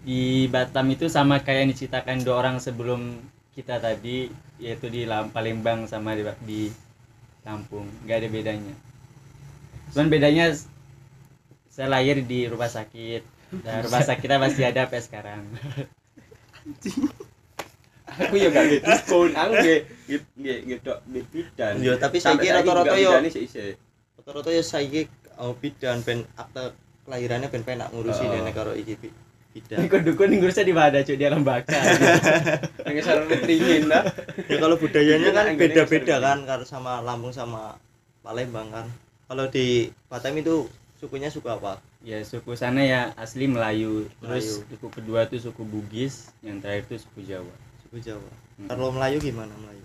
Di 0.07 0.21
Batam 0.47 0.87
itu 0.89 1.11
sama 1.11 1.43
kayak 1.43 1.67
yang 1.67 1.71
diceritakan 1.75 2.23
dua 2.23 2.39
orang 2.39 2.57
sebelum 2.57 3.19
kita 3.53 3.83
tadi, 3.83 4.31
yaitu 4.57 4.87
di 4.87 5.03
Lam- 5.03 5.35
Palembang 5.35 5.91
sama 5.91 6.15
di, 6.15 6.23
di 6.47 6.61
Lampung. 7.43 7.91
Nggak 8.07 8.17
ada 8.17 8.29
bedanya. 8.31 8.75
Cuman 9.91 10.07
bedanya 10.07 10.55
saya 11.67 11.91
lahir 11.91 12.23
di 12.23 12.47
rumah 12.47 12.71
sakit. 12.71 13.23
Dan 13.61 13.83
rumah 13.83 14.03
sakit 14.07 14.23
kita 14.23 14.39
masih 14.39 14.63
ada 14.65 14.87
sampai 14.87 15.03
sekarang. 15.03 15.43
aku 18.07 18.39
ya 18.39 18.49
gak 18.49 18.67
gitu 18.71 18.87
pun 19.11 19.29
aku 19.35 19.53
nggak 19.53 19.83
nggak 20.39 20.59
gitu 20.65 20.93
bidan 21.35 21.75
Iya, 21.79 21.99
tapi 21.99 22.17
Sampai 22.17 22.47
saiki 22.47 22.55
rata-rata 22.55 22.97
yo- 22.97 23.19
isih. 23.21 23.75
rata-rata 24.17 24.51
ya 24.55 24.63
saya 24.63 25.03
oh, 25.37 25.53
bidan 25.53 26.01
ben 26.01 26.23
akte 26.35 26.71
kelahirannya 27.03 27.51
ben 27.51 27.63
penak 27.63 27.91
ngurusi 27.91 28.25
Oh. 28.25 28.31
dene 28.31 28.51
karo 28.51 28.73
iki 28.73 28.95
bi- 29.57 29.65
bidan 29.65 29.79
Dukun 29.83 30.01
dukun 30.05 30.29
ngurusnya 30.31 30.63
di 30.63 30.75
mana 30.75 31.01
cuy 31.01 31.17
di 31.17 31.25
lembaga. 31.25 31.79
pengen 32.79 33.01
sarung 33.01 33.25
petringin 33.27 33.89
lah 33.89 34.05
ya 34.45 34.57
kalau 34.59 34.77
budayanya 34.77 35.33
kan 35.33 35.57
beda-beda 35.57 36.15
kan 36.21 36.39
karena 36.45 36.65
sama 36.65 37.01
Lampung 37.01 37.33
sama 37.33 37.81
Palembang 38.21 38.69
kan 38.69 38.85
kalau 39.27 39.49
di 39.49 39.89
Batam 40.07 40.37
itu 40.37 40.69
sukunya 40.97 41.27
suku 41.27 41.49
apa 41.49 41.81
ya 42.01 42.21
suku 42.21 42.53
sana 42.53 42.81
ya 42.81 43.01
asli 43.17 43.47
Melayu. 43.47 44.07
Terus 44.21 44.45
Melayu. 44.61 44.69
suku 44.71 44.87
kedua 44.93 45.21
tuh 45.25 45.41
suku 45.41 45.63
Bugis, 45.63 46.31
yang 46.39 46.61
terakhir 46.61 46.87
tuh 46.87 46.99
suku 47.01 47.25
Jawa. 47.25 47.55
suku 47.83 47.97
Jawa 48.03 48.31
Hmm. 48.57 48.69
kalau 48.69 48.89
Melayu 48.89 49.17
gimana 49.19 49.53
Melayu 49.55 49.85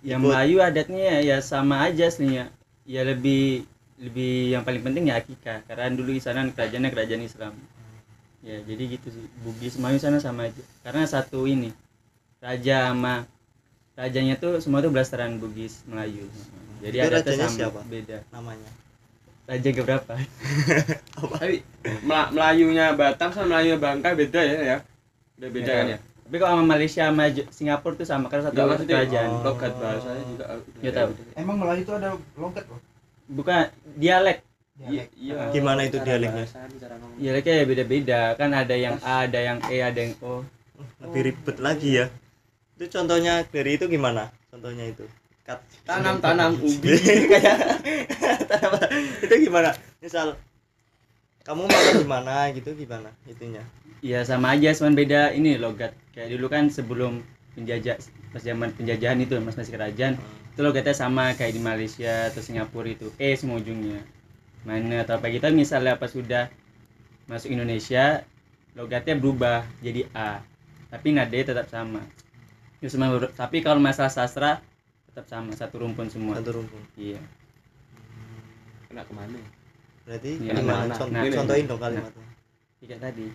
yang 0.00 0.20
Ikut. 0.20 0.28
Melayu 0.28 0.56
adatnya 0.60 1.20
ya 1.20 1.40
sama 1.40 1.82
aja 1.82 2.04
aslinya 2.06 2.52
ya 2.84 3.00
lebih 3.00 3.64
lebih 3.96 4.52
yang 4.52 4.62
paling 4.62 4.78
penting 4.80 5.08
ya 5.08 5.16
akikah 5.16 5.64
karena 5.64 5.90
dulu 5.90 6.12
di 6.12 6.20
sana 6.20 6.46
kerajaannya 6.46 6.88
kerajaan 6.88 7.24
Islam 7.24 7.52
ya 8.40 8.56
jadi 8.60 8.82
gitu 8.90 9.08
sih. 9.08 9.24
Bugis 9.38 9.74
Melayu 9.74 9.98
sana 9.98 10.18
sama 10.18 10.46
aja. 10.46 10.62
Karena 10.80 11.04
satu 11.04 11.44
ini 11.44 11.74
raja 12.38 12.88
sama 12.88 13.26
rajanya 13.92 14.34
tuh 14.34 14.58
semua 14.58 14.78
tuh 14.78 14.88
belasteran 14.88 15.36
Bugis 15.36 15.82
Melayu. 15.84 16.26
Jadi 16.78 16.94
Itu 16.94 17.04
adatnya 17.04 17.34
rajanya 17.34 17.46
sama 17.46 17.58
siapa? 17.58 17.80
beda. 17.84 18.18
Namanya? 18.30 18.70
Raja 19.44 19.70
keberapa? 19.72 20.12
Tapi 21.18 21.56
Mela- 22.04 22.30
Melayunya 22.30 22.86
Batam 22.92 23.32
sama 23.32 23.46
Melayunya 23.48 23.76
Bangka 23.76 24.12
beda 24.12 24.40
ya 24.40 24.58
ya? 24.62 24.78
Udah 25.36 25.50
beda 25.50 25.66
Ya, 25.66 25.76
kan 25.76 25.86
ya? 25.88 25.98
tapi 26.28 26.36
kalau 26.36 26.52
sama 26.54 26.66
Malaysia 26.68 27.02
sama 27.08 27.24
Singapura 27.48 27.94
tuh 27.94 28.04
sama 28.04 28.28
karena 28.28 28.44
satu 28.46 28.60
maksudnya 28.60 29.00
kerajaan. 29.00 29.28
oh. 29.32 29.40
logat 29.42 29.72
bahasanya 29.74 30.24
juga 30.28 30.44
Ya, 30.78 30.90
tahu. 30.92 31.10
emang 31.34 31.56
Melayu 31.56 31.80
itu 31.82 31.92
ada 31.94 32.08
logat 32.36 32.64
loh? 32.68 32.80
Bukan 33.26 33.64
dialek 33.96 34.44
iya 34.86 35.04
iya. 35.18 35.50
Gimana 35.50 35.90
itu 35.90 35.98
dialeknya? 35.98 36.46
dialeknya 37.18 37.54
ya 37.58 37.64
beda-beda. 37.66 38.20
Kan 38.38 38.54
ada 38.54 38.74
yang 38.78 39.02
A 39.02 39.26
ada 39.26 39.40
yang 39.42 39.58
E 39.66 39.82
ada 39.82 39.98
yang 39.98 40.14
O. 40.22 40.46
Lebih 41.02 41.34
ribet 41.34 41.56
lagi 41.58 41.90
ya. 41.98 42.06
Itu 42.78 42.86
contohnya 42.94 43.42
dari 43.50 43.74
itu 43.74 43.90
gimana? 43.90 44.30
Contohnya 44.54 44.86
itu. 44.86 45.02
Kat. 45.42 45.64
tanam 45.88 46.20
tanam 46.20 46.60
ubi. 46.60 46.94
Kayak 47.32 47.58
tanam 48.46 48.72
itu 49.24 49.34
gimana? 49.48 49.74
Misal 49.98 50.38
kamu 51.48 51.64
makan 51.64 51.94
di 52.04 52.06
mana? 52.06 52.34
gitu 52.52 52.76
gimana 52.76 53.08
itunya? 53.24 53.64
Iya 54.04 54.22
sama 54.28 54.52
aja, 54.52 54.76
cuman 54.76 54.92
beda 54.92 55.32
ini 55.32 55.56
logat. 55.56 55.96
Kayak 56.12 56.36
dulu 56.36 56.46
kan 56.52 56.68
sebelum 56.68 57.24
penjajah 57.56 57.96
pas 58.30 58.44
zaman 58.44 58.70
penjajahan 58.76 59.18
itu 59.24 59.40
mas 59.40 59.56
masih 59.56 59.74
kerajaan, 59.74 60.20
itu 60.52 60.60
logatnya 60.60 60.92
sama 60.92 61.32
kayak 61.34 61.56
di 61.56 61.62
Malaysia 61.64 62.28
atau 62.28 62.44
Singapura 62.44 62.92
itu. 62.92 63.08
Eh 63.16 63.32
semua 63.34 63.58
ujungnya. 63.58 64.04
Mana 64.62 65.02
atau 65.02 65.16
apa 65.16 65.28
kita 65.28 65.50
misalnya 65.50 65.94
pas 65.94 66.08
sudah 66.08 66.50
masuk 67.26 67.50
Indonesia, 67.50 68.24
logatnya 68.72 69.14
berubah 69.14 69.62
jadi 69.78 70.08
A. 70.12 70.40
Tapi 70.88 71.12
nadanya 71.12 71.52
tetap 71.52 71.66
sama. 71.68 72.00
Itu 72.78 72.88
semua 72.88 73.10
ber- 73.10 73.32
tapi 73.32 73.58
kalau 73.58 73.78
masalah 73.78 74.08
sastra 74.08 74.62
tetap 75.06 75.26
sama 75.26 75.50
satu 75.52 75.78
rumpun 75.78 76.06
semua. 76.06 76.38
satu 76.38 76.56
rumpun 76.56 76.78
Iya. 76.94 77.18
kena 78.86 79.02
ke 79.02 79.12
mana 79.12 79.38
berarti 80.06 80.30
Iya, 80.38 80.52
gimana 80.56 80.88
nah, 80.88 80.96
nah, 81.04 81.28
contohin 81.28 81.64
nah. 81.66 81.68
dong 81.68 81.80
kalimatnya 81.82 82.24
Kayak 82.78 82.98
tadi. 83.02 83.26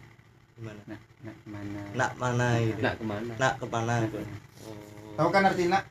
gimana 0.55 0.81
Nah, 0.87 0.99
nah 1.21 1.35
mana? 1.45 1.81
nak 1.93 2.11
mana 2.15 2.47
gitu 2.57 2.79
nak 2.79 2.93
ke 2.95 3.03
mana 3.03 3.31
nak 3.35 3.53
ke 3.59 3.65
mana 3.67 3.93
Nah, 3.93 3.97
gitu. 4.01 4.17
oh. 4.63 5.13
tahu 5.13 5.29
kan 5.29 5.45
arti 5.45 5.63
nak 5.67 5.83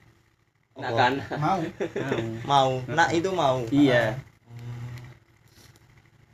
nak 0.74 0.90
kan 0.92 1.14
mau 1.36 1.58
mau. 1.60 1.60
mau 2.42 2.70
nak 2.88 3.08
itu 3.12 3.30
mau 3.30 3.56
Iya. 3.68 4.16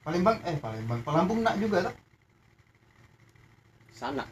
Palembang 0.08 0.40
eh 0.40 0.56
Palembang 0.56 1.00
Pelampung 1.04 1.44
nak 1.44 1.60
juga 1.60 1.84
tak? 1.84 1.94
Sana. 3.92 4.24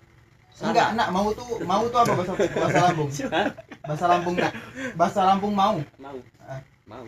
Enggak 0.57 0.97
nak 0.97 1.13
mau 1.13 1.29
tuh 1.37 1.61
mau 1.69 1.85
tuh 1.85 2.01
apa 2.01 2.17
bahasa 2.17 2.33
bahasa 2.33 2.81
Lampung? 2.89 3.11
Bahasa 3.85 4.05
Lampung 4.09 4.37
nak 4.41 4.53
bahasa 4.97 5.21
Lampung 5.29 5.53
mau? 5.53 5.77
Mau. 6.01 6.17
Ah. 6.49 6.65
mau. 6.89 7.05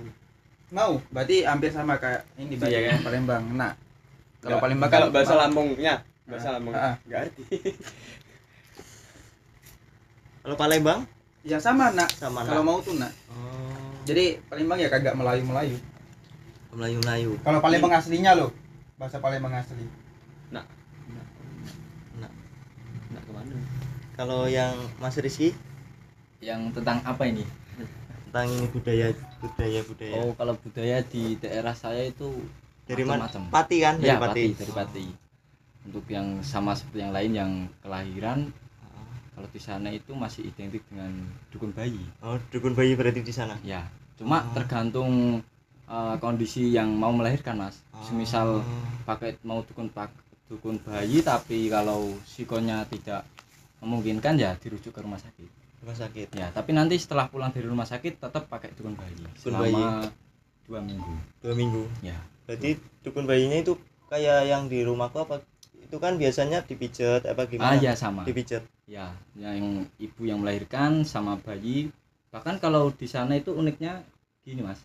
Mau. 0.69 0.93
Berarti 1.09 1.49
hampir 1.49 1.73
sama 1.73 1.97
kayak 1.97 2.29
ini 2.37 2.61
bahasa 2.61 2.77
Iya 2.77 2.81
kan? 2.93 3.09
Palembang 3.09 3.43
nak. 3.57 3.73
Kalau 4.45 4.61
Palembang 4.61 4.91
kalau 4.93 5.09
kan 5.09 5.15
bahasa. 5.17 5.35
Lampungnya 5.41 5.95
bahasa 6.29 6.49
Ah, 6.53 6.53
Lampung. 6.61 6.75
Ah. 6.77 6.95
nggak 7.09 7.21
arti 7.25 7.45
kalau 10.45 10.57
Palembang? 10.61 11.01
Ya 11.41 11.57
sama 11.57 11.89
nak. 11.97 12.13
Sama 12.13 12.45
kalau 12.45 12.61
mau 12.61 12.85
tuh 12.85 13.01
nak. 13.01 13.17
Oh, 13.33 13.97
jadi 14.05 14.45
Palembang 14.53 14.77
ya 14.77 14.93
kagak 14.93 15.17
Melayu 15.17 15.81
Melayu 16.75 16.99
Melayu 17.01 17.01
Melayu 17.01 17.31
kalau 17.45 17.59
Palembang 17.65 17.93
aslinya 17.97 18.33
loh 18.37 18.51
bahasa 18.99 19.23
Palembang 19.23 19.55
asli. 19.55 19.87
Nak. 20.53 20.67
Ke 23.25 23.31
mana 23.33 23.55
kalau 24.19 24.51
yang 24.51 24.75
Mas 24.99 25.15
Rizky? 25.17 25.55
Yang 26.43 26.75
tentang 26.79 26.99
apa 27.07 27.23
ini? 27.27 27.47
tentang 28.29 28.45
ini 28.53 28.67
budaya 28.69 29.09
budaya 29.41 29.81
budaya. 29.89 30.15
Oh, 30.21 30.37
kalau 30.37 30.55
budaya 30.61 31.01
di 31.01 31.41
daerah 31.41 31.73
saya 31.73 32.05
itu 32.05 32.29
dari 32.85 33.01
mana. 33.09 33.25
Pati 33.31 33.77
kan? 33.81 33.97
Dari 33.97 34.11
Ya, 34.13 34.21
Pati, 34.21 34.53
Pati, 34.53 34.59
dari 34.61 34.73
Pati. 34.77 35.07
Untuk 35.89 36.05
yang 36.13 36.45
sama 36.45 36.77
seperti 36.77 37.01
yang 37.01 37.13
lain 37.17 37.33
yang 37.33 37.53
kelahiran 37.81 38.53
kalau 39.33 39.49
di 39.55 39.61
sana 39.63 39.89
itu 39.95 40.13
masih 40.19 40.51
identik 40.51 40.83
dengan 40.91 41.15
dukun 41.55 41.71
bayi. 41.71 42.03
oh 42.27 42.37
dukun 42.51 42.75
bayi 42.75 42.99
berarti 42.99 43.23
di 43.23 43.31
sana? 43.31 43.55
Ya, 43.63 43.87
cuma 44.19 44.43
Oh. 44.43 44.51
tergantung 44.51 45.41
eh, 45.89 46.17
kondisi 46.21 46.69
yang 46.71 46.93
mau 46.93 47.11
melahirkan 47.11 47.57
mas. 47.59 47.81
Semisal 48.05 48.61
Ah. 48.61 48.65
pakai 49.09 49.41
mau 49.43 49.65
dukun 49.65 49.89
pak 49.91 50.13
dukun 50.49 50.81
bayi 50.81 51.21
tapi 51.21 51.69
kalau 51.69 52.09
psikonya 52.25 52.85
tidak 52.89 53.25
memungkinkan 53.85 54.39
ya 54.41 54.55
dirujuk 54.57 54.93
ke 54.95 55.01
rumah 55.03 55.21
sakit. 55.21 55.49
Rumah 55.85 55.97
sakit. 55.97 56.29
Ya 56.37 56.49
tapi 56.53 56.73
nanti 56.77 56.97
setelah 57.01 57.29
pulang 57.29 57.51
dari 57.51 57.67
rumah 57.67 57.89
sakit 57.89 58.21
tetap 58.21 58.47
pakai 58.49 58.73
dukun 58.77 58.95
bayi 58.95 59.17
Dukun 59.17 59.33
selama 59.41 60.09
dua 60.69 60.81
minggu. 60.85 61.13
Dua 61.41 61.55
minggu. 61.57 61.83
Ya. 62.05 62.17
Berarti 62.49 62.81
dukun 63.05 63.25
bayinya 63.29 63.61
itu 63.61 63.77
kayak 64.09 64.49
yang 64.49 64.73
di 64.73 64.85
rumahku 64.85 65.21
apa 65.21 65.45
itu 65.79 65.97
kan 65.97 66.21
biasanya 66.21 66.65
dipijat 66.65 67.25
apa 67.25 67.45
ah 67.45 67.47
gimana 67.49 67.81
ya 67.81 67.93
sama. 67.97 68.25
Dipijat. 68.25 68.65
Ya 68.89 69.13
yang 69.37 69.89
ibu 70.01 70.23
yang 70.25 70.41
melahirkan 70.41 71.05
sama 71.05 71.37
bayi. 71.41 71.93
Bahkan 72.29 72.61
kalau 72.61 72.93
di 72.93 73.09
sana 73.09 73.37
itu 73.37 73.57
uniknya 73.57 74.05
gini 74.45 74.65
mas 74.65 74.81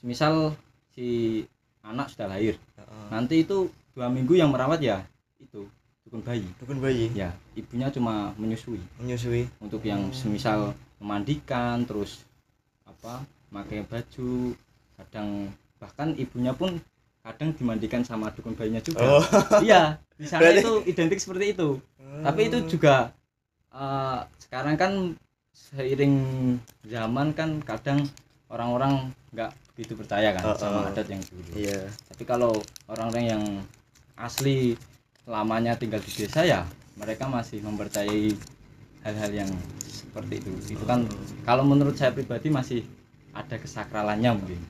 misal 0.00 0.52
si 0.90 1.42
anak 1.80 2.10
sudah 2.10 2.26
lahir 2.26 2.56
Heeh. 2.74 3.06
nanti 3.08 3.44
itu 3.44 3.68
dua 3.92 4.08
minggu 4.08 4.34
yang 4.34 4.50
merawat 4.50 4.80
ya 4.80 5.04
itu 5.38 5.64
dukun 6.02 6.22
bayi. 6.22 6.46
Dukun 6.58 6.78
bayi. 6.78 7.10
Ya 7.12 7.34
ibunya 7.52 7.90
cuma 7.90 8.30
menyusui. 8.36 8.78
Menyusui. 8.96 9.50
Untuk 9.58 9.82
yang 9.82 10.14
semisal 10.14 10.70
memandikan 11.02 11.82
terus 11.82 12.22
apa 12.86 13.26
pakai 13.50 13.82
baju 13.84 14.54
kadang 14.96 15.50
bahkan 15.76 16.14
ibunya 16.14 16.52
pun 16.52 16.78
kadang 17.20 17.50
dimandikan 17.52 18.00
sama 18.00 18.30
dukun 18.30 18.54
bayinya 18.54 18.78
juga. 18.80 19.02
Oh. 19.02 19.24
Iya 19.66 19.98
di 20.14 20.24
sana 20.24 20.40
Berarti- 20.46 20.62
itu 20.62 20.72
identik 20.86 21.18
seperti 21.18 21.58
itu. 21.58 21.68
Tapi 21.98 22.40
itu 22.48 22.58
juga 22.70 23.10
eh, 23.74 24.20
sekarang 24.40 24.76
kan 24.78 24.92
seiring 25.52 26.14
zaman 26.86 27.34
kan 27.34 27.58
kadang 27.60 28.06
orang-orang 28.46 29.10
nggak 29.34 29.50
begitu 29.76 29.92
percaya 29.92 30.32
kan 30.32 30.42
Oh, 30.48 30.56
sama 30.56 30.88
oh. 30.88 30.90
adat 30.90 31.04
yang 31.12 31.20
dulu. 31.20 31.52
Iya. 31.52 31.92
Tapi 32.08 32.24
kalau 32.24 32.56
orang-orang 32.88 33.24
yang 33.28 33.44
asli 34.16 34.72
lamanya 35.28 35.76
tinggal 35.76 36.00
di 36.00 36.08
desa 36.16 36.48
ya 36.48 36.64
mereka 36.96 37.28
masih 37.28 37.60
mempercayai 37.60 38.32
hal-hal 39.04 39.32
yang 39.44 39.50
seperti 39.84 40.40
itu. 40.40 40.80
Itu 40.80 40.84
kan 40.88 41.04
kalau 41.44 41.68
menurut 41.68 41.92
saya 42.00 42.16
pribadi 42.16 42.48
masih 42.48 42.80
ada 43.36 43.60
kesakralannya 43.60 44.32
mungkin. 44.32 44.60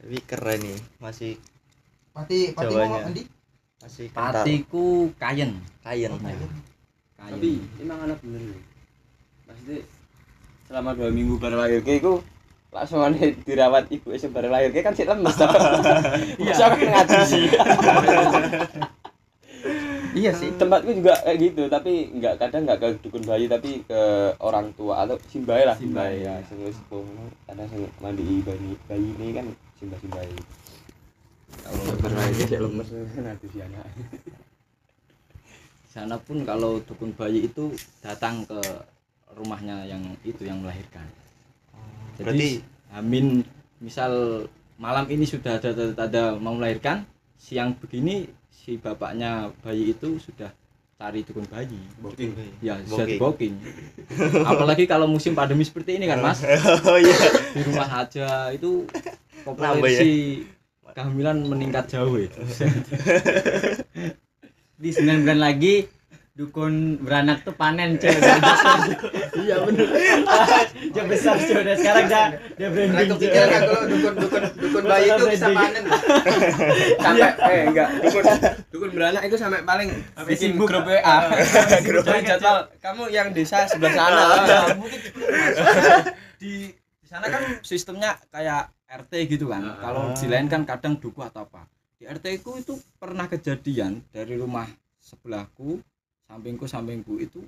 Tapi 0.00 0.18
keren 0.24 0.60
nih 0.64 0.80
masih 0.98 1.36
Pati 2.12 2.52
pati 2.52 2.68
Jawanya. 2.68 2.88
mau 2.92 3.08
Andi? 3.08 3.22
masih 3.82 4.06
kental. 4.12 4.44
Patiku 4.44 4.86
kayen 5.16 5.50
kayen 5.82 6.12
kayen 6.20 6.50
tapi 7.16 7.50
emang 7.80 7.98
anak 8.04 8.18
bener 8.20 8.42
nih. 8.52 8.62
Maksudnya 9.48 9.78
selama 10.68 10.90
dua 10.92 11.08
minggu 11.08 11.34
baru 11.40 11.56
lahir 11.60 11.80
ke 11.80 11.98
itu 12.02 12.20
langsung 12.72 13.04
dirawat 13.44 13.92
ibu 13.92 14.16
esok 14.16 14.32
baru 14.32 14.48
lahir 14.48 14.72
kan 14.80 14.96
sih 14.96 15.04
lemes 15.04 15.36
iya. 16.40 16.54
Aku 16.56 16.80
ngaji 16.80 17.18
sih? 17.28 17.44
Iya 20.12 20.28
sih. 20.36 20.52
tempatku 20.60 20.92
juga 20.92 21.16
kayak 21.24 21.38
gitu 21.40 21.72
tapi 21.72 22.12
nggak 22.12 22.36
kadang 22.36 22.68
nggak 22.68 22.84
ke 22.84 22.88
dukun 23.00 23.24
bayi 23.24 23.48
tapi 23.48 23.80
ke 23.80 24.00
orang 24.44 24.68
tua 24.76 25.08
atau 25.08 25.16
simbai 25.24 25.64
lah. 25.64 25.72
Simbai 25.72 26.20
ya 26.20 26.36
sing 26.44 26.60
wis 26.68 26.76
kadang 27.48 27.64
sing 27.72 27.88
mandi 27.96 28.44
bayi 28.44 28.76
bayi 28.84 29.08
ini 29.16 29.32
kan 29.32 29.46
simbai 29.80 29.98
simbai 30.04 30.28
kalau 31.64 31.96
baru 31.96 32.14
lahir 32.20 32.44
ke 32.44 32.56
lemes. 32.60 32.88
Nanti 33.24 33.46
si 33.48 33.58
anak. 33.64 33.88
Di 35.80 35.88
sana 35.88 36.20
pun 36.20 36.44
kalau 36.44 36.84
dukun 36.84 37.16
bayi 37.16 37.48
itu 37.48 37.72
datang 38.04 38.44
ke 38.44 38.60
rumahnya 39.32 39.88
yang 39.88 40.04
itu 40.28 40.44
yang 40.44 40.60
melahirkan 40.60 41.08
jadi 42.18 42.24
berarti 42.24 42.50
Amin 42.92 43.40
misal 43.80 44.44
malam 44.76 45.08
ini 45.08 45.24
sudah 45.24 45.56
ada 45.56 45.72
tanda 45.96 46.36
mau 46.36 46.52
melahirkan 46.52 47.08
siang 47.40 47.72
begini 47.78 48.28
si 48.52 48.76
bapaknya 48.76 49.50
bayi 49.64 49.96
itu 49.96 50.20
sudah 50.20 50.52
cari 51.02 51.26
dukun 51.26 51.42
bayi. 51.50 51.80
Booking. 51.98 52.30
Ya 52.62 52.78
sudah 52.86 53.10
Booking. 53.18 53.54
diboking 53.58 54.46
apalagi 54.46 54.84
kalau 54.86 55.10
musim 55.10 55.34
pandemi 55.34 55.66
seperti 55.66 55.98
ini 55.98 56.06
kan 56.06 56.22
mas? 56.22 56.44
Oh 56.86 56.98
iya. 57.00 57.16
Di 57.56 57.62
rumah 57.66 57.88
saja 57.90 58.54
itu 58.54 58.86
ya? 58.94 59.12
populasi 59.42 60.12
kehamilan 60.92 61.48
meningkat 61.48 61.88
jauh 61.88 62.20
itu 62.20 62.36
di 64.82 64.90
9 64.92 65.24
bulan 65.24 65.40
lagi 65.40 65.88
dukun 66.32 66.96
beranak 67.04 67.44
tuh 67.44 67.52
panen 67.52 68.00
cuy. 68.00 68.08
Iya 69.36 69.56
bener. 69.68 69.88
Dia 70.96 71.04
besar 71.04 71.36
cuy. 71.36 71.60
Dan 71.60 71.76
sekarang 71.76 72.04
dia 72.08 72.24
dia 72.56 72.68
branding 72.72 73.08
cuy. 73.12 73.28
kepikiran 73.28 73.46
nggak 73.52 73.62
kalau 73.68 73.84
dukun 73.84 74.14
dukun 74.16 74.42
dukun 74.56 74.82
bayi 74.88 75.08
itu 75.12 75.24
bisa 75.28 75.48
panen? 75.52 75.84
sampai 76.96 77.30
eh 77.36 77.62
enggak. 77.68 77.88
Dukun 78.00 78.24
dukun 78.72 78.90
beranak 78.96 79.22
itu 79.28 79.36
sampai 79.36 79.60
paling 79.60 79.88
bikin 80.24 80.56
grup 80.56 80.88
WA 80.88 81.16
grup 81.84 82.04
jadwal 82.08 82.58
kamu 82.80 83.04
yang 83.12 83.28
desa 83.36 83.68
sebelah 83.68 83.92
sana. 83.92 84.24
Mungkin 84.80 85.00
di 86.40 86.72
di 86.72 87.06
sana 87.06 87.28
kan 87.28 87.60
sistemnya 87.60 88.16
kayak 88.32 88.72
RT 88.88 89.12
gitu 89.36 89.52
kan. 89.52 89.76
Kalau 89.84 90.16
di 90.16 90.26
lain 90.32 90.48
kan 90.48 90.64
kadang 90.64 90.96
duku 90.96 91.20
atau 91.20 91.44
apa. 91.44 91.68
Di 92.00 92.08
RT 92.08 92.40
ku 92.40 92.56
itu 92.56 92.80
pernah 92.96 93.28
kejadian 93.28 94.00
dari 94.08 94.40
rumah 94.40 94.64
sebelahku 94.96 95.91
sampingku 96.32 96.64
sampingku 96.64 97.20
itu 97.20 97.44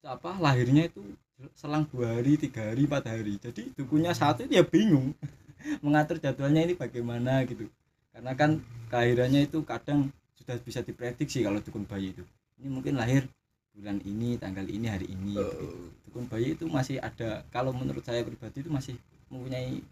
apa 0.00 0.40
lahirnya 0.40 0.88
itu 0.88 1.04
selang 1.52 1.84
dua 1.92 2.16
hari 2.16 2.40
tiga 2.40 2.72
hari 2.72 2.88
empat 2.88 3.04
hari. 3.04 3.36
Jadi 3.36 3.76
dukunya 3.76 4.16
satu 4.16 4.48
itu 4.48 4.56
ya 4.56 4.64
bingung. 4.64 5.12
Mengatur 5.84 6.16
jadwalnya 6.16 6.64
ini 6.64 6.72
bagaimana 6.72 7.44
gitu. 7.44 7.68
Karena 8.08 8.32
kan 8.32 8.64
kelahirannya 8.88 9.44
itu 9.44 9.60
kadang 9.68 10.08
sudah 10.32 10.56
bisa 10.64 10.80
diprediksi 10.80 11.44
kalau 11.44 11.60
dukun 11.60 11.84
bayi 11.84 12.16
itu. 12.16 12.24
Ini 12.60 12.68
mungkin 12.72 12.96
lahir 12.96 13.28
bulan 13.74 14.00
ini 14.06 14.38
tanggal 14.38 14.64
ini 14.70 14.86
hari 14.86 15.10
ini 15.10 15.34
begitu. 15.34 15.90
dukun 16.08 16.24
bayi 16.30 16.56
itu 16.56 16.64
masih 16.70 17.02
ada 17.02 17.42
kalau 17.52 17.74
menurut 17.74 18.06
saya 18.06 18.24
pribadi 18.24 18.64
itu 18.64 18.70
masih 18.72 18.94
mempunyai 19.28 19.84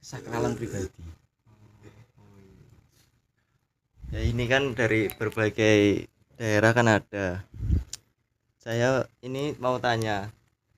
kesakralan 0.00 0.56
pribadi. 0.56 0.88
Ya 4.08 4.24
ini 4.24 4.48
kan 4.48 4.72
dari 4.72 5.12
berbagai 5.12 6.08
daerah 6.38 6.70
kan 6.70 6.86
ada 6.86 7.42
saya 8.62 9.04
ini 9.26 9.58
mau 9.58 9.76
tanya 9.82 10.30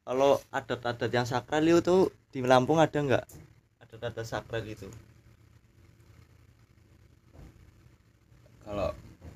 kalau 0.09 0.41
adat-adat 0.51 1.11
yang 1.13 1.27
sakral 1.29 1.63
itu 1.63 2.09
di 2.33 2.41
Lampung 2.41 2.81
ada 2.81 2.97
nggak 2.97 3.25
adat-adat 3.85 4.25
sakral 4.25 4.65
itu 4.65 4.89
kalau 8.65 8.89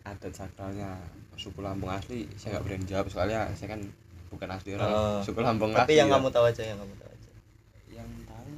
adat 0.08 0.32
sakralnya 0.32 0.96
suku 1.37 1.60
Lampung 1.60 1.92
asli 1.92 2.24
saya 2.40 2.56
nggak 2.56 2.64
berani 2.64 2.84
jawab 2.88 3.06
soalnya 3.12 3.40
saya 3.58 3.76
kan 3.76 3.80
bukan 4.32 4.48
asli 4.48 4.70
orang 4.78 4.88
Oh. 4.88 5.20
suku 5.20 5.40
Lampung 5.44 5.76
tapi 5.76 5.92
asli 5.92 6.00
yang 6.00 6.08
ya. 6.08 6.14
kamu 6.16 6.28
tahu 6.32 6.44
aja 6.48 6.62
yang 6.64 6.78
kamu 6.80 6.94
tahu 6.96 7.10
aja 7.12 7.30
yang 7.92 8.08
tahu 8.24 8.50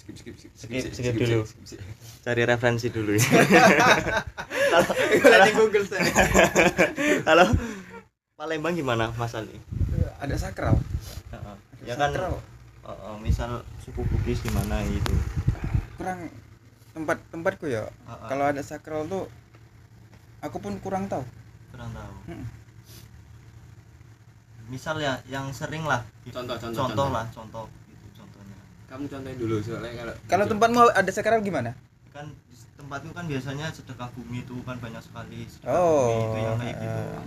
Ah, 0.00 0.02
skip 0.02 0.16
skip 0.16 0.34
skip 0.34 0.52
Skip, 0.56 0.82
skip 0.90 1.14
dulu. 1.14 1.44
cari 2.20 2.42
referensi 2.42 2.88
dulu 2.88 3.12
ya 3.12 3.20
Kalau 4.70 5.38
di 5.42 5.52
Google 5.52 5.84
saya. 5.84 6.00
kalau 7.28 7.46
Palembang 8.34 8.72
gimana 8.72 9.12
Mas 9.14 9.32
Ali 9.32 9.52
Ada 10.16 10.36
sakral. 10.36 10.76
ya 11.80 11.94
kan 11.94 12.10
Sakral. 12.10 12.40
oh, 12.82 12.96
oh, 13.04 13.16
misal 13.16 13.60
suku 13.78 14.00
Bugis 14.02 14.40
gimana 14.40 14.80
gitu 14.82 15.12
kurang 15.94 16.32
tempat 16.90 17.20
tempatku 17.28 17.66
ya. 17.66 17.84
Heeh. 17.84 18.26
Kalau 18.26 18.44
ada 18.46 18.60
sakral 18.60 19.04
tuh 19.04 19.28
aku 20.40 20.56
pun 20.58 20.76
kurang 20.78 21.06
tahu. 21.06 21.20
kurang 21.70 21.92
tahu 21.92 22.14
Mm. 22.26 22.44
misal 24.66 24.96
ya 24.96 25.18
yang 25.26 25.50
sering 25.50 25.82
lah 25.82 26.06
contoh 26.26 26.54
contoh 26.56 26.78
contoh 26.80 27.08
lah 27.10 27.26
contoh 27.28 27.64
gitu 27.66 27.66
contohnya 27.66 27.79
kamu 28.90 29.04
contohin 29.06 29.36
dulu 29.38 29.56
soalnya 29.60 29.92
kalau 29.96 30.14
Kalau 30.26 30.44
tempatmu 30.46 30.80
ada 30.90 31.10
sakral 31.10 31.40
gimana? 31.40 31.72
kan 32.10 32.26
di 32.26 32.56
tempat 32.76 33.00
itu 33.00 33.12
kan 33.12 33.24
biasanya 33.24 33.66
sedekah 33.70 34.10
bumi 34.10 34.42
itu 34.42 34.56
kan 34.60 34.76
banyak 34.76 34.98
sekali 34.98 35.46
sedekah 35.46 35.70
Oh, 35.70 36.10
bumi 36.10 36.18
itu 36.18 36.38
yang 36.40 36.56
kayak 36.58 36.74
gitu 36.76 37.00
eh, 37.00 37.24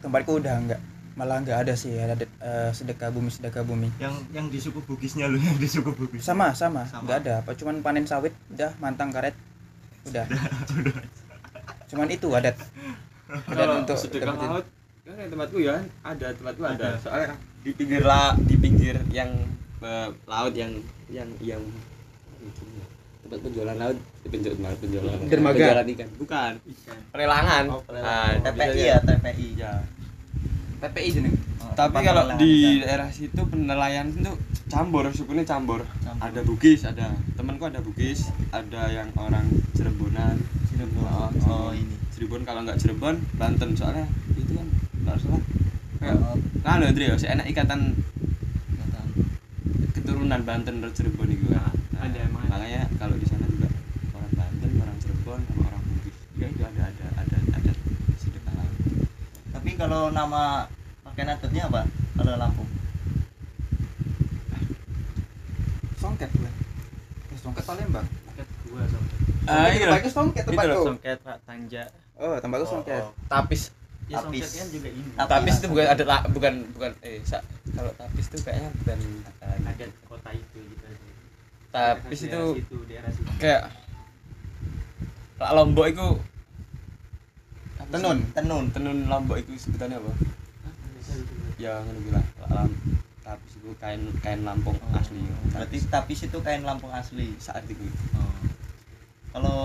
tempatku 0.00 0.32
udah 0.34 0.54
enggak 0.56 0.80
malah 1.12 1.36
enggak 1.36 1.58
ada 1.58 1.74
sih 1.74 1.92
ada 1.92 2.14
eh, 2.16 2.70
sedekah 2.72 3.10
bumi 3.10 3.28
sedekah 3.28 3.60
bumi 3.60 3.92
yang 3.98 4.14
yang 4.30 4.46
di 4.46 4.56
suku 4.56 4.80
Bugisnya 4.80 5.26
lu 5.26 5.36
yang 5.42 5.54
di 5.54 5.66
suku 5.66 5.90
Bugis 5.90 6.22
sama 6.22 6.54
sama 6.54 6.86
Sama. 6.86 7.04
enggak 7.04 7.18
ada 7.20 7.32
apa 7.42 7.50
cuman 7.52 7.82
panen 7.82 8.06
sawit 8.06 8.32
udah 8.48 8.72
mantang 8.78 9.10
karet 9.10 9.36
udah 10.06 10.24
cuman 11.90 12.08
itu 12.08 12.28
adat 12.30 12.56
adat 13.28 13.44
kalau 13.44 13.74
untuk 13.76 13.96
sedekah 13.96 14.32
dapetin. 14.32 14.48
laut 14.48 14.66
kan 15.04 15.26
tempatku 15.26 15.58
ya 15.58 15.76
ada 16.02 16.26
tempatku 16.30 16.62
ada, 16.62 16.72
Ada. 16.72 16.88
soalnya 16.98 17.36
di 17.58 17.70
pinggir 17.72 18.00
la 18.00 18.32
di 18.38 18.56
pinggir 18.56 18.96
yang 19.10 19.28
eh, 19.80 20.08
laut 20.24 20.54
yang 20.54 20.72
yang 21.08 21.28
yang 21.38 21.62
tempat 23.20 23.38
penjualan 23.40 23.76
laut 23.76 23.98
penjualan 24.24 24.74
penjualan 24.76 25.16
Dermaga. 25.26 25.56
penjualan 25.56 25.86
ikan 25.88 26.08
bukan 26.16 26.52
pelelangan 27.10 27.64
Oh, 27.68 27.80
pelelangan. 27.82 28.32
Ah, 28.32 28.32
TPI 28.42 28.80
ya 28.82 28.96
TPI 29.00 29.48
ya 29.54 29.72
TPI 30.78 31.08
jeneng 31.10 31.34
oh, 31.58 31.72
tapi 31.74 31.98
kalau 32.00 32.22
di 32.38 32.52
ikan. 32.70 32.86
daerah 32.86 33.08
situ 33.10 33.40
penelayan 33.44 34.06
itu 34.08 34.32
campur 34.68 35.04
sukunya 35.10 35.42
campur. 35.42 35.80
Campur. 36.00 36.22
ada 36.22 36.40
Bugis 36.42 36.80
ada 36.84 37.06
temanku 37.34 37.64
ada 37.64 37.80
Bugis 37.80 38.28
ada 38.52 38.88
yang 38.88 39.08
orang 39.16 39.44
Cirebonan 39.74 40.36
Cirebon. 40.68 41.04
Oh, 41.04 41.28
Oh, 41.44 41.70
ini. 41.72 41.96
Cirebon 42.14 42.44
kalau 42.44 42.62
nggak 42.62 42.78
Cirebon 42.78 43.16
Banten 43.34 43.74
soalnya 43.74 44.06
itu 44.32 44.52
kan 44.54 44.66
nggak 45.04 45.16
salah 45.18 45.42
kayak 45.98 46.16
Oh, 46.20 46.36
kan 46.62 46.78
Andre 46.80 47.04
ya 47.04 47.16
enak 47.28 47.46
ikatan. 47.48 47.80
Keturunan 50.08 50.40
Banten 50.40 50.80
dan 50.80 50.88
Cirebon 50.88 51.28
itu 51.28 51.52
kan 51.52 51.68
Nah, 51.92 52.00
ada, 52.00 52.16
emang 52.24 52.40
ada. 52.40 52.56
makanya 52.56 52.82
kalau 52.96 53.12
di 53.12 53.26
sana 53.28 53.44
juga 53.44 53.68
orang 54.14 54.32
Banten 54.32 54.70
orang 54.80 54.96
Cirebon 54.96 55.40
sama 55.44 55.62
orang 55.68 55.82
Bugis 55.84 56.16
juga 56.32 56.46
itu 56.48 56.62
ada 56.64 56.82
ada 56.88 57.06
ada 57.20 57.36
ada 57.52 57.72
sedekah 58.16 58.52
laut 58.56 58.72
Tapi 59.52 59.70
kalau 59.76 60.08
nama 60.08 60.64
pakaian 61.04 61.28
adatnya 61.28 61.62
apa? 61.66 61.82
Kalau 62.16 62.32
Lampung. 62.34 62.68
Songket 65.98 66.30
gue. 66.32 66.50
Eh, 67.28 67.36
Songket 67.36 67.64
Palembang. 67.64 68.06
Songket 68.24 68.48
gua 68.64 68.82
songket. 68.86 69.18
Ah, 69.44 69.52
Songket 69.66 69.74
iya. 69.74 69.84
tempatku 69.84 70.08
songket 70.08 70.42
Itu 70.42 70.50
tempatku. 70.50 70.82
Songket 70.88 71.18
Pak 71.20 71.36
Tanja. 71.44 71.82
Oh, 72.16 72.36
tempatku 72.38 72.64
Oh, 72.64 72.70
songket. 72.72 73.02
oh. 73.02 73.12
tapis 73.28 73.62
Ya 74.08 74.18
Tapis. 74.18 74.48
juga 74.72 74.88
ini. 74.88 75.08
Tapis. 75.12 75.28
tapis 75.28 75.54
itu 75.60 75.66
bukan 75.68 75.86
ada 75.86 76.02
la- 76.02 76.26
bukan 76.26 76.54
bukan 76.72 76.90
eh 77.04 77.20
sa- 77.22 77.44
kalau 77.70 77.92
tapis 77.92 78.24
itu 78.24 78.38
kayaknya 78.40 78.70
bukan 78.74 78.98
uh, 79.44 79.68
Ada 79.68 79.84
kota 80.04 80.30
itu 80.32 80.58
gitu. 80.64 80.84
tapis 81.68 82.18
Daerah 82.24 82.32
itu 82.32 82.42
situ, 82.56 82.76
daerah 82.88 83.10
situ. 83.12 83.28
kayak 83.36 83.62
Lak 85.38 85.52
Lombok 85.52 85.86
itu 85.86 86.08
Tenun. 87.88 88.18
Tenun. 88.32 88.64
tenun 88.68 88.98
Lombok 89.08 89.36
itu 89.40 89.52
sebutannya 89.56 89.96
apa? 89.96 90.12
Ya 91.56 91.80
ngono 91.84 92.00
bilang 92.00 92.24
Lak 92.48 92.68
tapis 93.20 93.52
itu 93.60 93.70
kain 93.76 94.00
kain 94.24 94.40
Lampung 94.40 94.80
asli. 94.96 95.20
Berarti 95.52 95.76
tapis 95.84 96.24
itu 96.24 96.38
kain 96.40 96.64
Lampung 96.64 96.88
asli. 96.88 97.36
saat 97.36 97.60
itu. 97.68 97.84
Oh. 98.16 98.32
Kalau 99.36 99.58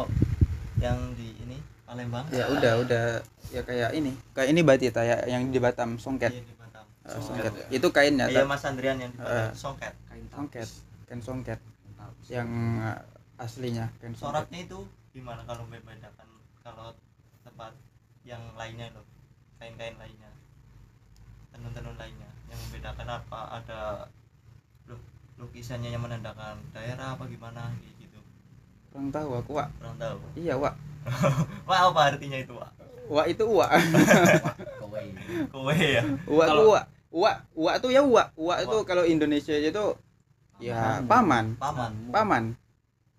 yang 0.84 1.16
di 1.16 1.32
ini 1.40 1.63
Palembang? 1.94 2.26
Ya 2.34 2.50
udah, 2.50 2.74
udah 2.82 3.06
ya 3.54 3.62
kayak 3.62 3.94
ini. 3.94 4.12
Kayak 4.34 4.50
ini 4.50 4.62
ta 4.90 5.02
ya 5.06 5.18
yang 5.30 5.54
di 5.54 5.62
Batam 5.62 6.02
songket. 6.02 6.34
Iya, 6.34 6.42
di 6.42 6.56
Batam. 6.58 6.86
Eh, 7.06 7.22
songket. 7.22 7.54
Itu 7.70 7.88
kainnya 7.94 8.26
Iya 8.34 8.50
Mas 8.50 8.66
Andrian 8.66 8.98
yang 8.98 9.14
di 9.14 9.22
Batam. 9.22 9.38
Eh. 9.38 9.52
Songket. 9.54 9.94
Kain 10.10 10.26
songket. 10.34 10.66
tapis. 10.66 11.06
Kain 11.06 11.22
songket 11.22 11.60
yang 12.34 12.50
eh, 12.82 13.00
aslinya 13.38 13.94
kain 14.02 14.18
songket. 14.18 14.50
Sorotnya 14.50 14.60
itu 14.66 14.80
gimana 15.14 15.46
kalau 15.46 15.70
membedakan 15.70 16.28
kalau 16.66 16.98
tempat 17.46 17.78
yang 18.26 18.42
lainnya 18.58 18.90
loh 18.98 19.06
kain-kain 19.62 19.94
lainnya 20.02 20.32
tenun-tenun 21.54 21.94
lainnya 22.00 22.32
yang 22.50 22.58
membedakan 22.66 23.08
apa 23.22 23.40
ada 23.62 24.10
lu- 24.90 25.06
lukisannya 25.38 25.94
yang 25.94 26.02
menandakan 26.02 26.58
daerah 26.74 27.14
apa 27.14 27.30
gimana 27.30 27.70
kayak 27.78 27.94
gitu 28.00 28.20
Kurang 28.90 29.12
tahu 29.14 29.30
aku, 29.38 29.52
Wak. 29.60 29.70
kurang 29.78 29.96
tahu 30.02 30.18
Iya, 30.40 30.56
Wak. 30.58 30.74
wah 31.70 31.80
apa 31.90 32.02
artinya 32.12 32.38
itu 32.38 32.54
wah 32.54 32.72
Wak 33.04 33.28
itu 33.30 33.44
Wak. 33.44 33.68
kowe 35.54 35.76
ya 35.76 36.04
Wak 36.24 36.48
Kalau- 36.48 36.64
tuh 36.64 36.72
Wak. 36.72 36.86
Wak, 37.14 37.36
Wak 37.54 37.76
tuh 37.78 37.90
ya 37.94 38.02
Wak. 38.02 38.28
Wak 38.34 38.58
itu 38.64 38.78
kalau 38.88 39.04
Indonesia 39.06 39.54
itu 39.54 39.86
ya 40.58 41.04
paman. 41.04 41.60
paman 41.60 41.92
Paman. 42.10 42.44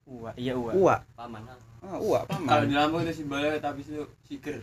Uwa, 0.04 0.32
iya 0.34 0.56
uwa. 0.56 0.72
Uwak. 0.72 1.00
Paman. 1.14 1.42
Oh, 1.84 2.00
Uwak 2.00 2.26
Kalau 2.26 2.64
paman. 2.64 2.66
di 2.66 2.74
Lampung 2.74 3.00
itu 3.04 3.12
simbolnya 3.14 3.60
tapis 3.60 3.92
itu 3.92 4.02
siger. 4.24 4.56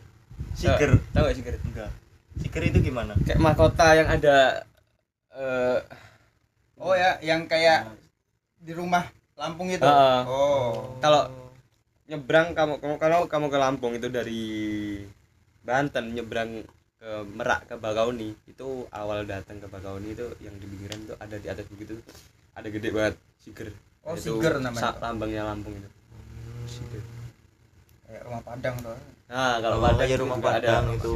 siker 0.57 0.91
Tahu 1.13 1.23
gak 1.23 1.35
siger? 1.37 1.53
enggak 1.61 1.89
siker 2.41 2.63
itu 2.65 2.77
gimana 2.81 3.13
Kayak 3.21 3.39
mahkota 3.39 3.87
yang 3.93 4.09
ada 4.09 4.37
eh 5.31 5.79
Oh 6.81 6.97
ya, 6.97 7.21
yang 7.21 7.45
kayak 7.45 7.93
di 8.57 8.73
rumah 8.73 9.05
Lampung 9.37 9.69
itu. 9.69 9.85
Heeh. 9.85 10.21
Oh. 10.25 10.97
Kalau 10.97 11.29
nyebrang 12.11 12.51
kamu 12.51 12.73
kamu 12.77 12.95
kalau 12.99 13.19
kamu 13.25 13.47
ke 13.47 13.57
Lampung 13.57 13.93
itu 13.95 14.11
dari 14.11 14.41
Banten 15.63 16.11
nyebrang 16.11 16.67
ke 16.99 17.09
Merak 17.31 17.65
ke 17.65 17.75
Bakauni 17.77 18.35
itu 18.45 18.67
awal 18.91 19.23
datang 19.23 19.57
ke 19.57 19.65
Bakauni 19.65 20.11
itu 20.11 20.27
yang 20.39 20.53
di 20.59 20.67
pinggiran 20.67 20.99
itu 21.01 21.15
ada 21.15 21.35
di 21.39 21.47
atas 21.47 21.65
bukit 21.65 21.87
itu 21.89 22.03
ada 22.51 22.67
gede 22.67 22.89
banget 22.91 23.15
siger 23.39 23.71
Oh, 24.01 24.17
Itu 24.17 24.41
siger 24.41 24.57
namanya. 24.57 24.97
lambangnya 24.99 25.45
Lampung 25.45 25.77
itu 25.77 25.89
siger 26.67 27.01
Kayak 28.03 28.21
rumah 28.25 28.41
Padang 28.41 28.75
tuh. 28.81 28.97
nah 29.29 29.55
kalau 29.57 29.77
Oh, 29.77 29.83
Padang 29.85 30.07
itu 30.09 30.19
rumah 30.19 30.39
Padang 30.41 30.83
ada 30.83 30.97
itu. 30.97 31.11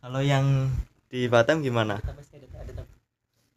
kalau 0.00 0.20
yang 0.20 0.46
di 1.08 1.30
Batam 1.30 1.62
gimana 1.62 2.00
Ada 2.00 2.12
pasti 2.12 2.36
ada 2.36 2.58
ada 2.58 2.72
tapi 2.74 2.94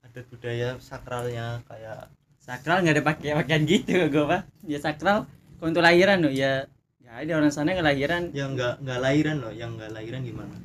ada 0.05 0.19
budaya 0.29 0.69
sakralnya 0.77 1.47
kayak 1.65 2.05
sakral 2.47 2.79
nggak 2.81 2.95
ada 2.95 3.03
pakai 3.03 3.35
pakaian 3.35 3.61
gitu 3.67 3.91
gue 4.13 4.25
pak 4.25 4.41
ya 4.63 4.79
sakral 4.79 5.27
kalau 5.57 5.69
untuk 5.73 5.83
lahiran 5.83 6.23
loh 6.23 6.31
ya 6.31 6.69
ya 7.07 7.23
ada 7.23 7.31
orang 7.39 7.51
sana 7.55 7.71
kelahiran. 7.71 8.35
Yang 8.35 8.49
nggak 8.59 8.73
nggak 8.83 8.99
lahiran 8.99 9.35
loh 9.39 9.53
yang 9.55 9.79
nggak 9.79 9.91
lahiran 9.95 10.21
gimana? 10.27 10.55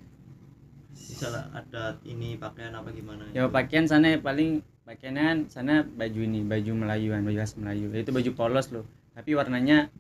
Misalnya 0.92 1.42
ada 1.54 1.96
ini 2.02 2.34
pakaian 2.34 2.74
apa 2.74 2.90
gimana? 2.90 3.24
Ya 3.30 3.46
pakaian 3.46 3.86
sana 3.86 4.18
paling 4.18 4.66
pakaian 4.82 5.46
sana 5.46 5.86
baju 5.86 6.20
ini 6.26 6.42
baju 6.42 6.70
Melayuan 6.74 7.22
baju 7.22 7.38
khas 7.38 7.54
Melayu. 7.54 7.94
Itu 7.94 8.10
baju 8.10 8.30
polos 8.34 8.74
loh 8.74 8.82
tapi 9.12 9.36
warnanya 9.38 9.92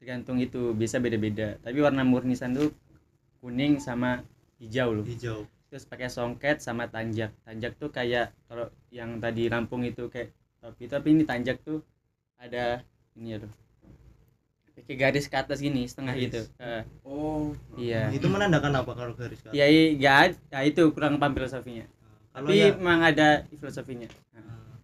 tergantung 0.00 0.40
itu 0.40 0.72
bisa 0.72 0.96
beda-beda. 0.98 1.60
Tapi 1.60 1.78
warna 1.84 2.00
murni 2.00 2.32
sana 2.32 2.64
tuh 2.64 2.72
kuning 3.44 3.76
sama 3.76 4.24
hijau 4.56 4.96
loh 4.96 5.04
hijau. 5.04 5.44
Terus 5.68 5.84
pakai 5.84 6.08
songket 6.08 6.64
sama 6.64 6.88
tanjak. 6.88 7.28
Tanjak 7.44 7.76
tuh 7.76 7.92
kayak 7.92 8.32
kalau 8.48 8.72
yang 8.88 9.20
tadi 9.20 9.52
Lampung 9.52 9.84
itu 9.84 10.08
kayak 10.08 10.32
topi 10.58 10.84
tapi 10.86 11.12
ini 11.12 11.22
tanjak 11.22 11.62
tuh 11.62 11.80
ada 12.36 12.82
ini 13.14 13.34
ya 13.34 13.38
tuh. 13.40 13.52
Pakai 14.74 14.94
garis 14.94 15.26
ke 15.26 15.34
atas 15.34 15.58
gini 15.58 15.84
setengah 15.84 16.14
Garis. 16.14 16.24
gitu. 16.30 16.40
Eh, 16.58 16.82
oh. 17.02 17.50
Iya. 17.74 18.14
Itu 18.14 18.30
menandakan 18.30 18.72
apa 18.78 18.92
kalau 18.94 19.12
garis 19.12 19.42
kan 19.42 19.50
ya 19.50 19.66
i- 19.66 19.94
nggak 19.94 20.16
ada 20.16 20.34
ya 20.54 20.58
itu 20.64 20.82
kurang 20.94 21.18
paham 21.18 21.34
filosofinya. 21.34 21.84
Kalau 22.30 22.46
tapi 22.46 22.56
ya 22.56 22.70
memang 22.72 23.00
ada 23.02 23.28
filosofinya. 23.50 24.06
Nah, 24.32 24.46
Hmm. 24.46 24.78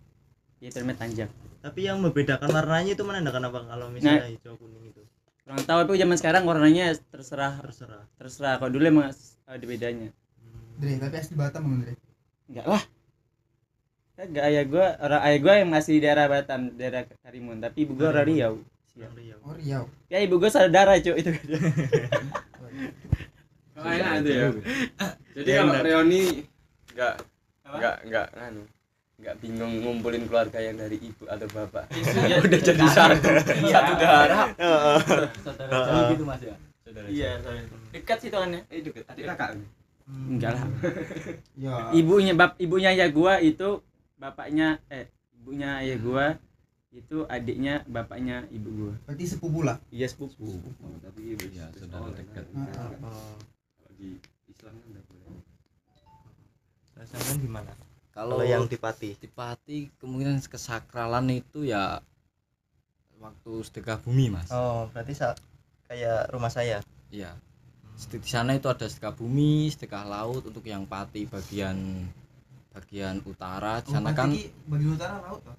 itu 0.60 0.76
namanya 0.82 0.98
tanjak. 1.06 1.30
Tapi 1.62 1.80
yang 1.86 2.02
membedakan 2.02 2.50
warnanya 2.50 2.92
itu 2.92 3.04
menandakan 3.06 3.48
apa 3.48 3.58
kalau 3.64 3.86
misalnya 3.88 4.26
hijau 4.26 4.58
kuning 4.58 4.90
itu? 4.90 5.00
Kurang 5.46 5.62
tahu 5.62 5.78
tapi 5.86 5.96
zaman 5.96 6.16
sekarang 6.18 6.42
warnanya 6.42 6.92
terserah. 7.08 7.62
Terserah. 7.62 8.02
Terserah. 8.18 8.54
Kalau 8.58 8.70
dulu 8.74 8.84
emang 8.84 9.06
ada 9.46 9.64
bedanya. 9.64 10.10
Dre, 10.74 10.98
tapi 10.98 11.14
asli 11.16 11.38
Batam 11.38 11.62
Bang 11.64 11.78
Dre. 11.80 11.94
enggak 12.44 12.66
lah 12.66 12.82
Enggak 14.14 14.44
ayah 14.46 14.64
gua 14.64 14.86
orang 15.02 15.20
ayah 15.26 15.38
gua 15.42 15.54
yang 15.58 15.70
masih 15.70 15.98
di 15.98 16.00
daerah 16.00 16.30
Batam 16.30 16.70
daerah 16.78 17.02
Karimun 17.20 17.58
tapi 17.58 17.82
ibu 17.82 17.98
gua 17.98 18.14
orang 18.14 18.26
Riau. 18.30 18.54
Riau. 18.94 19.38
Oh, 19.42 19.54
Riau. 19.58 19.84
ya 20.06 20.22
ibu 20.22 20.38
gua 20.38 20.48
saudara 20.48 20.94
cuy 20.96 21.18
itu. 21.18 21.30
Oh, 23.74 23.90
enak 23.90 24.22
itu 24.22 24.30
ya? 24.30 24.46
Jadi 25.34 25.48
Ya, 25.50 25.56
kalau 25.58 25.72
benar. 25.74 25.82
reuni 25.82 26.22
nggak 26.94 27.14
nggak 27.74 27.96
nggak 28.06 28.26
anu 28.38 28.62
nggak 29.14 29.34
bingung 29.42 29.72
ngumpulin 29.82 30.22
keluarga 30.30 30.58
yang 30.62 30.78
dari 30.78 30.94
ibu 31.02 31.26
atau 31.26 31.46
bapak. 31.50 31.90
Udah 32.46 32.60
jadi 32.60 32.86
satu 32.86 33.18
satu 33.74 33.92
darah 33.98 34.46
saudara 35.42 35.74
jauh 35.74 36.04
gitu 36.14 36.22
mas 36.22 36.38
ya? 36.38 36.54
Saudara 36.86 37.06
iya 37.10 37.30
dekat 37.90 38.18
sih 38.22 38.30
kan 38.30 38.54
eh 38.54 38.78
deket 38.78 39.02
adik 39.10 39.26
kakak 39.26 39.58
enggak 40.06 40.54
lah. 40.54 40.64
Ya. 41.58 41.74
ibunya 41.90 42.30
bap 42.30 42.54
ibunya 42.62 42.94
ayah 42.94 43.10
gua 43.10 43.42
itu 43.42 43.82
bapaknya 44.24 44.80
eh 44.88 45.12
ibunya 45.36 45.84
ayah 45.84 45.98
gua 46.00 46.26
itu 46.94 47.28
adiknya 47.28 47.84
bapaknya 47.84 48.48
ibu 48.48 48.70
gua. 48.72 48.94
Berarti 49.04 49.24
sepupu 49.28 49.60
lah. 49.60 49.76
iya 49.92 50.08
sepupu. 50.08 50.56
Tapi 51.04 51.36
ya 51.52 51.68
saudara 51.76 52.08
dekat. 52.16 52.48
Oh, 53.04 53.36
kalau 53.76 53.92
di 54.00 54.16
Islam 54.48 54.72
kan 54.80 54.88
nggak 54.96 55.04
boleh. 55.12 55.28
Rasanya 56.96 57.34
gimana? 57.36 57.72
Kalau 58.14 58.38
kalau 58.40 58.46
yang 58.46 58.64
di 58.70 58.78
Pati 58.78 59.10
di 59.18 59.28
Pati 59.28 59.90
kemungkinan 60.00 60.40
kesakralan 60.46 61.28
itu 61.34 61.66
ya 61.66 62.00
waktu 63.18 63.52
sedekah 63.66 63.98
bumi 64.00 64.30
mas. 64.30 64.48
oh 64.54 64.86
berarti 64.94 65.18
kayak 65.90 66.30
rumah 66.32 66.48
saya? 66.48 66.80
Iya. 67.10 67.36
Di 68.08 68.16
di 68.22 68.30
sana 68.30 68.54
itu 68.54 68.70
ada 68.70 68.86
sedekah 68.86 69.12
bumi, 69.18 69.68
sedekah 69.68 70.06
laut 70.06 70.46
untuk 70.46 70.62
yang 70.62 70.86
Pati 70.86 71.26
bagian 71.26 72.06
bagian 72.74 73.22
utara. 73.22 73.78
Di 73.80 73.94
sana 73.94 74.10
kan 74.10 74.34
bagi 74.66 74.86
utara 74.90 75.22
laut 75.22 75.40
toh. 75.46 75.56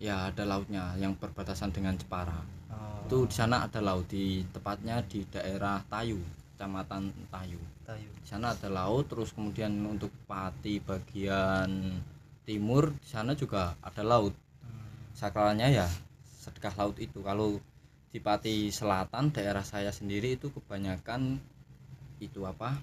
ya 0.00 0.32
ada 0.32 0.42
lautnya 0.48 0.96
yang 0.96 1.14
berbatasan 1.14 1.70
dengan 1.70 1.94
Jepara. 1.94 2.40
oh, 2.72 3.04
Itu 3.06 3.28
di 3.28 3.34
sana 3.36 3.68
ada 3.68 3.84
laut 3.84 4.08
di 4.08 4.42
tepatnya 4.50 5.04
di 5.04 5.22
daerah 5.28 5.84
Tayu, 5.86 6.18
Kecamatan 6.56 7.12
Tayu. 7.28 7.60
Tayu. 7.84 8.08
Di 8.24 8.26
sana 8.26 8.56
ada 8.56 8.72
laut 8.72 9.04
terus 9.06 9.30
kemudian 9.36 9.70
untuk 9.84 10.10
Pati 10.24 10.80
bagian 10.80 12.00
timur 12.48 12.96
di 12.96 13.08
sana 13.08 13.36
juga 13.36 13.76
ada 13.84 14.02
laut. 14.02 14.32
sakralnya 15.14 15.70
ya 15.70 15.86
sedekah 16.42 16.74
laut 16.74 16.98
itu 16.98 17.22
kalau 17.22 17.62
di 18.10 18.18
Pati 18.18 18.66
Selatan 18.74 19.30
daerah 19.30 19.62
saya 19.62 19.94
sendiri 19.94 20.34
itu 20.34 20.50
kebanyakan 20.50 21.38
itu 22.18 22.42
apa 22.42 22.78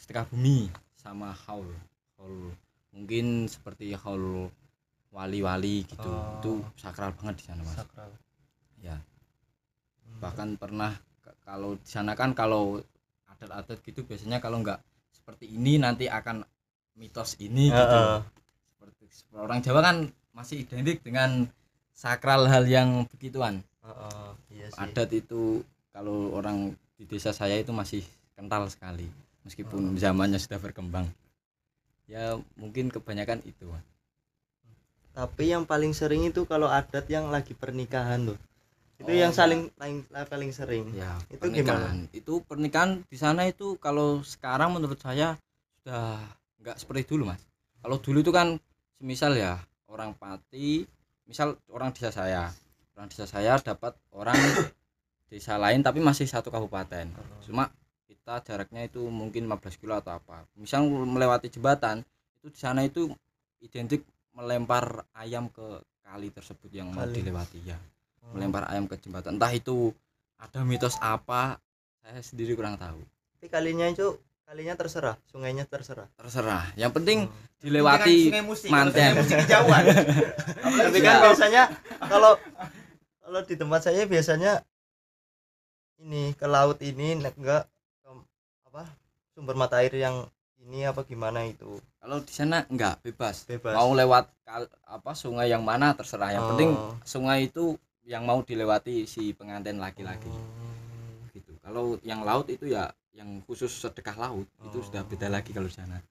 setengah 0.00 0.28
bumi 0.32 0.68
sama 1.04 1.36
haul 1.44 1.68
haul 2.16 2.48
mungkin 2.96 3.44
seperti 3.44 3.92
haul 3.92 4.48
wali-wali 5.12 5.84
gitu. 5.84 6.08
Oh. 6.08 6.40
itu 6.40 6.52
sakral 6.80 7.12
banget 7.14 7.38
di 7.38 7.44
sana 7.44 7.60
mas. 7.62 7.76
Sakral. 7.76 8.10
Ya. 8.80 8.96
Bahkan 10.18 10.56
pernah 10.56 10.96
kalau 11.44 11.76
di 11.76 11.88
sana 11.88 12.16
kan 12.16 12.32
kalau 12.32 12.80
adat-adat 13.28 13.78
gitu 13.84 14.02
biasanya 14.08 14.40
kalau 14.40 14.64
nggak 14.64 14.80
seperti 15.12 15.52
ini 15.52 15.76
nanti 15.76 16.08
akan 16.08 16.42
mitos 16.96 17.36
ini 17.38 17.68
gitu. 17.68 17.78
Heeh. 18.00 18.24
seperti 18.74 19.04
seperti 19.12 19.38
orang 19.38 19.60
Jawa 19.60 19.80
kan 19.84 19.96
masih 20.34 20.66
identik 20.66 20.98
dengan 21.04 21.46
sakral 21.94 22.50
hal 22.50 22.66
yang 22.66 23.06
begituan. 23.06 23.62
Heeh, 23.86 24.28
iya 24.50 24.66
sih. 24.72 24.80
Adat 24.82 25.10
itu 25.14 25.62
kalau 25.94 26.34
orang 26.34 26.74
di 26.98 27.04
desa 27.06 27.30
saya 27.30 27.54
itu 27.60 27.70
masih 27.70 28.02
kental 28.34 28.66
sekali 28.66 29.06
meskipun 29.44 29.94
zamannya 29.96 30.40
sudah 30.40 30.58
berkembang. 30.58 31.06
Ya 32.04 32.36
mungkin 32.56 32.92
kebanyakan 32.92 33.40
itu. 33.44 33.68
Tapi 35.14 35.54
yang 35.54 35.62
paling 35.62 35.94
sering 35.94 36.26
itu 36.26 36.42
kalau 36.44 36.66
adat 36.66 37.06
yang 37.06 37.30
lagi 37.30 37.54
pernikahan 37.54 38.34
tuh. 38.34 38.38
Itu 38.98 39.10
Oh, 39.10 39.14
yang 39.14 39.30
iya. 39.30 39.38
saling 39.38 39.70
paling 39.78 39.96
paling 40.10 40.50
sering. 40.50 40.90
Ya 40.94 41.14
Itu 41.30 41.38
pernikahan. 41.38 41.96
itu 42.10 42.34
pernikahan 42.42 42.90
di 43.06 43.18
sana 43.18 43.46
itu 43.46 43.78
kalau 43.78 44.22
sekarang 44.26 44.74
menurut 44.74 44.98
saya 44.98 45.38
sudah 45.82 46.18
nggak 46.62 46.76
seperti 46.82 47.14
dulu 47.14 47.30
mas. 47.30 47.42
Kalau 47.78 47.96
dulu 48.02 48.18
itu 48.26 48.32
kan 48.34 48.58
semisal 48.98 49.38
ya 49.38 49.60
orang 49.86 50.14
pati 50.18 50.82
misal 51.26 51.58
orang 51.70 51.94
desa 51.94 52.10
saya. 52.10 52.50
Orang 52.94 53.06
desa 53.10 53.26
saya 53.26 53.58
dapat 53.62 53.94
orang 54.10 54.38
desa 55.30 55.58
lain 55.58 55.82
tapi 55.82 56.02
masih 56.02 56.26
satu 56.26 56.50
kabupaten. 56.50 57.06
Cuma 57.46 57.70
kita 58.24 58.40
jaraknya 58.40 58.88
itu 58.88 59.04
mungkin 59.04 59.44
15 59.44 59.76
kilo 59.76 59.92
atau 59.94 60.16
apa 60.16 60.48
misal 60.56 60.80
melewati 60.88 61.52
jembatan 61.52 62.00
itu 62.40 62.48
di 62.48 62.56
sana 62.56 62.80
itu 62.80 63.12
identik 63.60 64.00
melempar 64.32 65.04
ayam 65.12 65.44
ke 65.46 65.60
kali 66.00 66.32
tersebut 66.32 66.72
yang 66.72 66.88
mau 66.88 67.04
Kali. 67.04 67.20
dilewati 67.20 67.60
ya 67.62 67.76
Oh. 68.24 68.32
melempar 68.32 68.64
ayam 68.72 68.88
ke 68.88 68.96
jembatan 68.96 69.36
entah 69.36 69.52
itu 69.52 69.92
ada 70.40 70.64
mitos 70.64 70.96
apa 70.96 71.60
saya 72.00 72.16
sendiri 72.18 72.56
kurang 72.56 72.80
tahu 72.80 72.96
tapi 73.36 73.52
kalinya 73.52 73.84
itu 73.84 74.16
kalinya 74.42 74.72
terserah 74.72 75.20
sungainya 75.28 75.68
terserah 75.68 76.08
terserah 76.16 76.64
yang 76.72 76.88
penting 76.88 77.28
Hmm. 77.28 77.36
dilewati 77.60 78.32
manten. 78.68 79.20
Musi 79.20 79.36
kejauhan. 79.36 79.84
tapi 80.80 80.98
kan 81.00 81.16
biasanya 81.22 81.62
kalau 82.00 82.40
kalau 83.20 83.40
di 83.40 83.56
tempat 83.56 83.80
saya 83.82 84.04
biasanya 84.04 84.64
ini 86.00 86.32
ke 86.32 86.44
laut 86.44 86.80
ini 86.80 87.20
enggak 87.20 87.68
apa 88.74 88.90
sumber 89.30 89.54
mata 89.54 89.78
air 89.78 89.94
yang 89.94 90.26
ini 90.66 90.82
apa 90.82 91.06
gimana 91.06 91.46
itu? 91.46 91.78
Kalau 92.02 92.18
di 92.18 92.32
sana 92.34 92.66
enggak 92.66 92.98
bebas. 93.06 93.46
Bebas. 93.46 93.70
Mau 93.70 93.94
lewat 93.94 94.26
kal- 94.42 94.66
apa 94.82 95.14
sungai 95.14 95.46
yang 95.46 95.62
mana 95.62 95.94
terserah. 95.94 96.34
Yang 96.34 96.44
penting 96.50 96.70
Oh. 96.74 96.98
sungai 97.06 97.46
itu 97.46 97.78
yang 98.02 98.26
mau 98.26 98.42
dilewati 98.42 99.06
si 99.06 99.30
pengantin 99.30 99.78
laki-laki. 99.78 100.26
Hmm. 100.26 101.30
gitu. 101.30 101.54
Kalau 101.62 101.98
yang 102.02 102.22
laut 102.22 102.46
itu 102.46 102.66
ya 102.66 102.90
yang 103.10 103.38
khusus 103.46 103.70
sedekah 103.70 104.18
laut 104.18 104.46
itu 104.60 104.78
Oh. 104.78 104.82
sudah 104.82 105.02
beda 105.02 105.30
lagi 105.30 105.54
kalau 105.54 105.70
di 105.70 105.74
sana. 105.74 106.02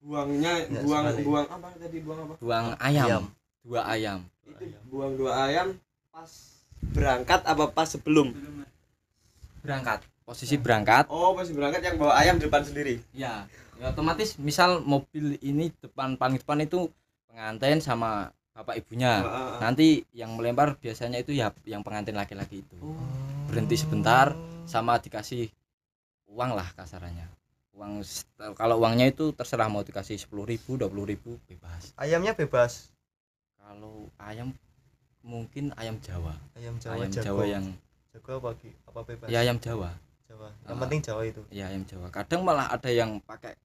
Buangnya 0.00 0.64
Ya, 0.64 0.80
buang 0.80 1.12
sekali. 1.12 1.24
buang 1.28 1.46
apa 1.46 1.68
tadi 1.76 1.98
buang 2.00 2.20
apa? 2.24 2.34
Buang 2.40 2.66
ayam, 2.80 3.04
Ayam. 3.04 3.24
dua 3.60 3.80
ayam. 3.84 4.20
Itu 4.48 4.64
buang 4.88 5.12
dua 5.12 5.32
ayam 5.44 5.76
pas 6.08 6.32
berangkat 6.88 7.44
apa 7.44 7.64
pas 7.68 7.84
sebelum? 7.84 8.32
Berangkat 9.60 10.00
posisi 10.30 10.54
berangkat. 10.62 11.10
Oh 11.10 11.34
pas 11.34 11.50
berangkat 11.50 11.82
yang 11.82 11.98
bawa 11.98 12.14
ayam 12.14 12.38
di 12.38 12.46
depan 12.46 12.62
sendiri? 12.62 13.02
Ya, 13.10 13.50
ya 13.82 13.90
otomatis 13.90 14.38
misal 14.38 14.78
mobil 14.78 15.34
ini 15.42 15.74
depan 15.82 16.14
paling 16.14 16.38
depan 16.38 16.62
itu 16.62 16.86
pengantin 17.26 17.82
sama 17.82 18.30
bapak 18.54 18.78
ibunya. 18.78 19.26
Heeh. 19.26 19.58
nanti 19.58 19.86
yang 20.14 20.38
melempar 20.38 20.78
biasanya 20.78 21.18
itu 21.18 21.34
ya 21.34 21.50
yang 21.66 21.82
pengantin 21.82 22.14
laki-laki 22.14 22.62
itu. 22.62 22.78
Berhenti 23.50 23.74
sebentar 23.74 24.30
sama 24.70 25.02
dikasih 25.02 25.50
uang 26.30 26.54
lah 26.54 26.70
kasarannya. 26.78 27.26
Uang 27.74 28.06
kalau 28.54 28.78
uangnya 28.78 29.10
itu 29.10 29.34
terserah 29.34 29.66
mau 29.66 29.82
dikasih 29.82 30.14
sepuluh 30.14 30.46
ribu 30.46 30.78
dua 30.78 30.86
ribu 30.86 31.42
bebas. 31.50 31.90
Ayamnya 31.98 32.38
bebas? 32.38 32.94
Kalau 33.58 34.06
ayam 34.22 34.54
mungkin 35.26 35.74
ayam 35.74 35.98
Jawa. 35.98 36.38
Ayam 36.54 36.78
Jawa 36.78 36.94
ayam 37.02 37.10
jago. 37.10 37.26
Jawa 37.26 37.44
yang 37.50 37.66
jago 38.14 38.30
apa 38.38 38.50
apa 38.94 39.00
bebas? 39.10 39.26
Ya 39.26 39.42
ayam 39.42 39.58
Jawa 39.58 39.90
Jawa. 40.30 40.48
Yang 40.62 40.70
Ah. 40.70 40.80
penting 40.80 41.00
Jawa 41.02 41.22
itu. 41.26 41.42
Ya 41.50 41.64
ayam 41.66 41.82
Jawa. 41.82 42.06
Kadang 42.08 42.40
malah 42.40 42.70
ada 42.70 42.86
yang 42.86 43.18
pakai 43.20 43.58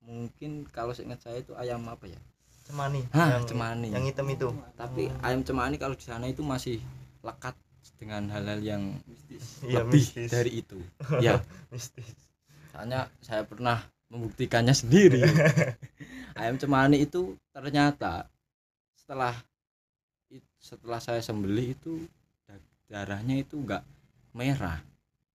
mungkin 0.00 0.66
kalau 0.66 0.90
seingat 0.90 1.22
saya 1.22 1.38
itu 1.38 1.54
ayam 1.54 1.86
apa 1.86 2.04
ya? 2.04 2.18
Cemani. 2.66 3.06
Hah, 3.14 3.38
yang 3.38 3.46
cemani. 3.46 3.88
yang 3.88 4.02
hitam 4.02 4.26
itu. 4.26 4.50
Tapi 4.74 5.08
ayam 5.22 5.40
cemani 5.40 5.78
kalau 5.78 5.94
di 5.94 6.02
sana 6.02 6.26
itu 6.26 6.42
masih 6.42 6.82
lekat 7.22 7.54
dengan 7.96 8.26
hal-hal 8.28 8.60
yang 8.60 8.82
Iya, 9.62 9.86
lebih 9.86 10.02
mistis. 10.02 10.28
dari 10.28 10.50
itu. 10.58 10.78
Ya 11.24 11.38
mistis. 11.70 12.10
Soalnya 12.68 13.06
saya 13.22 13.42
pernah 13.42 13.78
membuktikannya 14.08 14.72
sendiri. 14.72 15.22
Ayam 16.38 16.56
cemani 16.56 16.98
itu 16.98 17.34
ternyata 17.50 18.26
setelah 18.94 19.34
it- 20.28 20.46
setelah 20.58 20.98
saya 20.98 21.18
sembelih 21.18 21.72
itu 21.72 22.04
da- 22.44 22.60
darahnya 22.86 23.38
itu 23.38 23.56
enggak 23.56 23.82
merah 24.30 24.78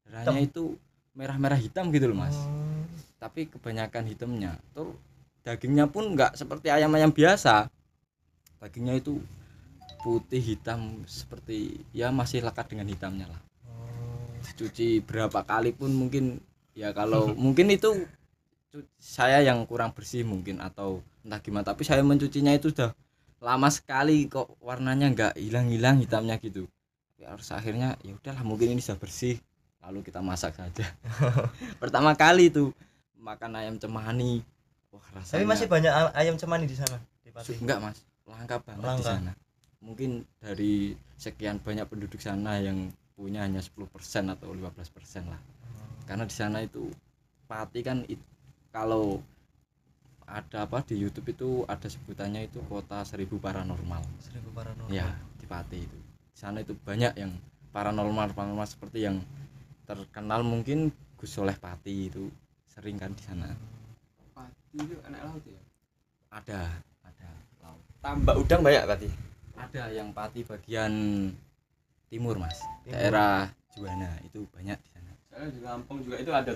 darahnya 0.07 0.41
itu 0.43 0.75
merah-merah 1.13 1.57
hitam 1.57 1.93
gitu 1.93 2.09
loh 2.09 2.17
mas. 2.17 2.35
Hmm. 2.35 2.85
tapi 3.23 3.47
kebanyakan 3.47 4.03
hitamnya. 4.03 4.59
Tuh 4.75 4.99
dagingnya 5.47 5.87
pun 5.87 6.11
enggak 6.11 6.35
seperti 6.35 6.67
ayam-ayam 6.67 7.07
biasa. 7.07 7.71
Dagingnya 8.59 8.99
itu 8.99 9.15
putih 10.03 10.43
hitam 10.43 11.07
seperti 11.07 11.79
ya 11.95 12.11
masih 12.11 12.43
lekat 12.43 12.67
dengan 12.67 12.91
hitamnya 12.91 13.31
lah. 13.31 13.41
Oh. 13.71 14.27
dicuci 14.43 14.99
berapa 14.99 15.47
kali 15.47 15.71
pun 15.71 15.95
mungkin 15.95 16.43
ya 16.75 16.91
kalau 16.91 17.31
mungkin 17.47 17.71
itu 17.71 18.03
saya 18.99 19.39
yang 19.39 19.63
kurang 19.63 19.95
bersih 19.95 20.27
mungkin 20.27 20.59
atau 20.59 20.99
entah 21.23 21.39
gimana. 21.39 21.63
Tapi 21.63 21.87
saya 21.87 22.03
mencucinya 22.03 22.51
itu 22.51 22.75
sudah 22.75 22.91
lama 23.39 23.71
sekali 23.71 24.27
kok 24.27 24.59
warnanya 24.59 25.07
nggak 25.15 25.33
hilang-hilang 25.39 26.03
hitamnya 26.03 26.35
gitu. 26.43 26.67
Tapi 27.15 27.23
harus 27.23 27.47
akhirnya 27.55 27.95
ya 28.03 28.19
udahlah 28.19 28.43
mungkin 28.43 28.75
ini 28.75 28.83
sudah 28.83 28.99
bersih 28.99 29.39
lalu 29.83 29.99
kita 30.01 30.23
masak 30.23 30.55
saja. 30.55 30.85
Pertama 31.81 32.15
kali 32.15 32.47
itu 32.47 32.71
makan 33.19 33.51
ayam 33.59 33.75
cemani. 33.75 34.39
Wah 34.89 35.03
rasanya 35.11 35.35
tapi 35.41 35.45
masih 35.45 35.67
banyak 35.67 35.91
ayam 36.15 36.35
cemani 36.39 36.65
di 36.65 36.77
sana 36.77 36.97
di 37.21 37.29
Pati. 37.29 37.59
Enggak 37.59 37.79
mas. 37.83 37.97
Langka 38.23 38.57
banget 38.63 38.79
di 38.79 38.87
Langka. 38.87 39.11
sana. 39.19 39.31
Mungkin 39.83 40.23
dari 40.39 40.95
sekian 41.19 41.59
banyak 41.59 41.83
penduduk 41.85 42.19
sana 42.19 42.55
yang 42.57 42.87
punya 43.13 43.43
hanya 43.43 43.59
10% 43.59 43.83
atau 44.31 44.49
15% 44.55 45.27
lah. 45.27 45.39
Karena 46.07 46.23
di 46.23 46.35
sana 46.35 46.63
itu 46.63 46.87
Pati 47.43 47.79
kan 47.83 48.07
it- 48.07 48.23
kalau 48.71 49.19
ada 50.23 50.63
apa 50.63 50.79
di 50.87 50.95
YouTube 50.97 51.35
itu 51.35 51.49
ada 51.67 51.85
sebutannya 51.85 52.47
itu 52.47 52.63
kota 52.65 53.03
seribu 53.03 53.37
paranormal. 53.37 54.01
Seribu 54.23 54.49
paranormal. 54.55 54.87
Ya 54.89 55.11
di 55.35 55.45
Pati 55.45 55.83
itu. 55.83 55.97
Di 56.31 56.37
sana 56.39 56.63
itu 56.63 56.71
banyak 56.73 57.13
yang 57.19 57.35
paranormal 57.75 58.31
paranormal 58.31 58.65
seperti 58.65 59.03
yang 59.03 59.19
terkenal 59.83 60.41
mungkin 60.41 60.91
Gus 61.19 61.31
Soleh 61.35 61.55
Pati 61.55 62.11
itu 62.11 62.27
sering 62.67 62.99
kan 62.99 63.11
di 63.11 63.23
sana. 63.23 63.51
Pati 64.33 64.77
itu 64.79 64.95
anak 65.07 65.21
laut 65.27 65.43
ya? 65.45 65.61
Ada 66.33 66.61
ada 67.05 67.29
laut. 67.61 67.83
Tambak 67.99 68.35
udang 68.39 68.61
banyak 68.63 68.83
berarti 68.87 69.09
ada 69.57 69.83
yang 69.93 70.09
Pati 70.11 70.41
bagian 70.43 70.93
timur 72.09 72.35
mas. 72.37 72.57
Timur. 72.83 72.93
daerah 72.93 73.49
Juwana 73.73 74.11
itu 74.27 74.45
banyak 74.53 74.77
di 74.77 74.89
sana. 74.93 75.11
Soalnya 75.29 75.49
di 75.49 75.59
Lampung 75.65 75.97
juga 76.05 76.17
itu 76.21 76.31
ada 76.33 76.53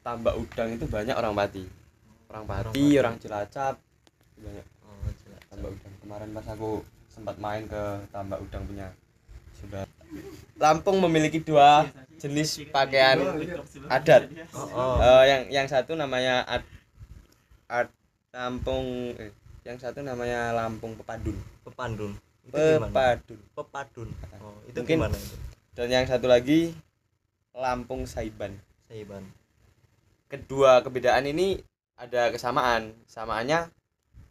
tambak 0.00 0.34
udang 0.38 0.68
itu 0.72 0.84
banyak 0.88 1.16
orang 1.16 1.34
Pati. 1.34 1.64
Orang 2.32 2.44
Pati 2.48 2.80
Pati. 2.80 3.00
orang 3.00 3.14
Cilacap 3.20 3.74
banyak. 4.36 4.66
Oh, 4.84 5.10
jelas. 5.24 5.42
tambak 5.52 5.70
udang. 5.74 5.92
Kemarin 6.00 6.28
pas 6.32 6.46
aku 6.52 6.70
sempat 7.08 7.36
main 7.40 7.64
ke 7.66 7.84
tambak 8.12 8.38
udang 8.40 8.62
punya 8.68 8.88
saudara 9.56 9.95
Lampung 10.56 10.98
memiliki 11.04 11.38
dua 11.38 11.84
jenis 12.16 12.64
pakaian 12.72 13.20
adat. 13.92 14.32
Oh, 14.56 14.64
oh. 14.72 14.96
Eh, 15.04 15.24
yang 15.28 15.42
yang 15.52 15.66
satu 15.68 15.92
namanya 15.92 16.40
ad, 16.48 16.64
ad 17.68 17.88
Lampung 18.32 19.12
eh, 19.20 19.32
yang 19.68 19.76
satu 19.76 20.00
namanya 20.00 20.56
Lampung 20.56 20.96
Pepadun. 20.96 21.36
Gimana? 22.46 22.88
Pepadun. 22.88 23.40
Pepadun. 23.52 24.08
Oh, 24.40 24.56
itu 24.64 24.78
Mungkin- 24.80 24.98
gimana 25.02 25.16
itu? 25.18 25.36
Dan 25.76 25.92
yang 25.92 26.06
satu 26.08 26.24
lagi 26.24 26.72
Lampung 27.52 28.08
Saiban. 28.08 28.56
Saiban. 28.88 29.24
Kedua 30.32 30.80
kebedaan 30.80 31.28
ini 31.28 31.60
ada 32.00 32.32
kesamaan. 32.32 32.96
Samaannya 33.04 33.68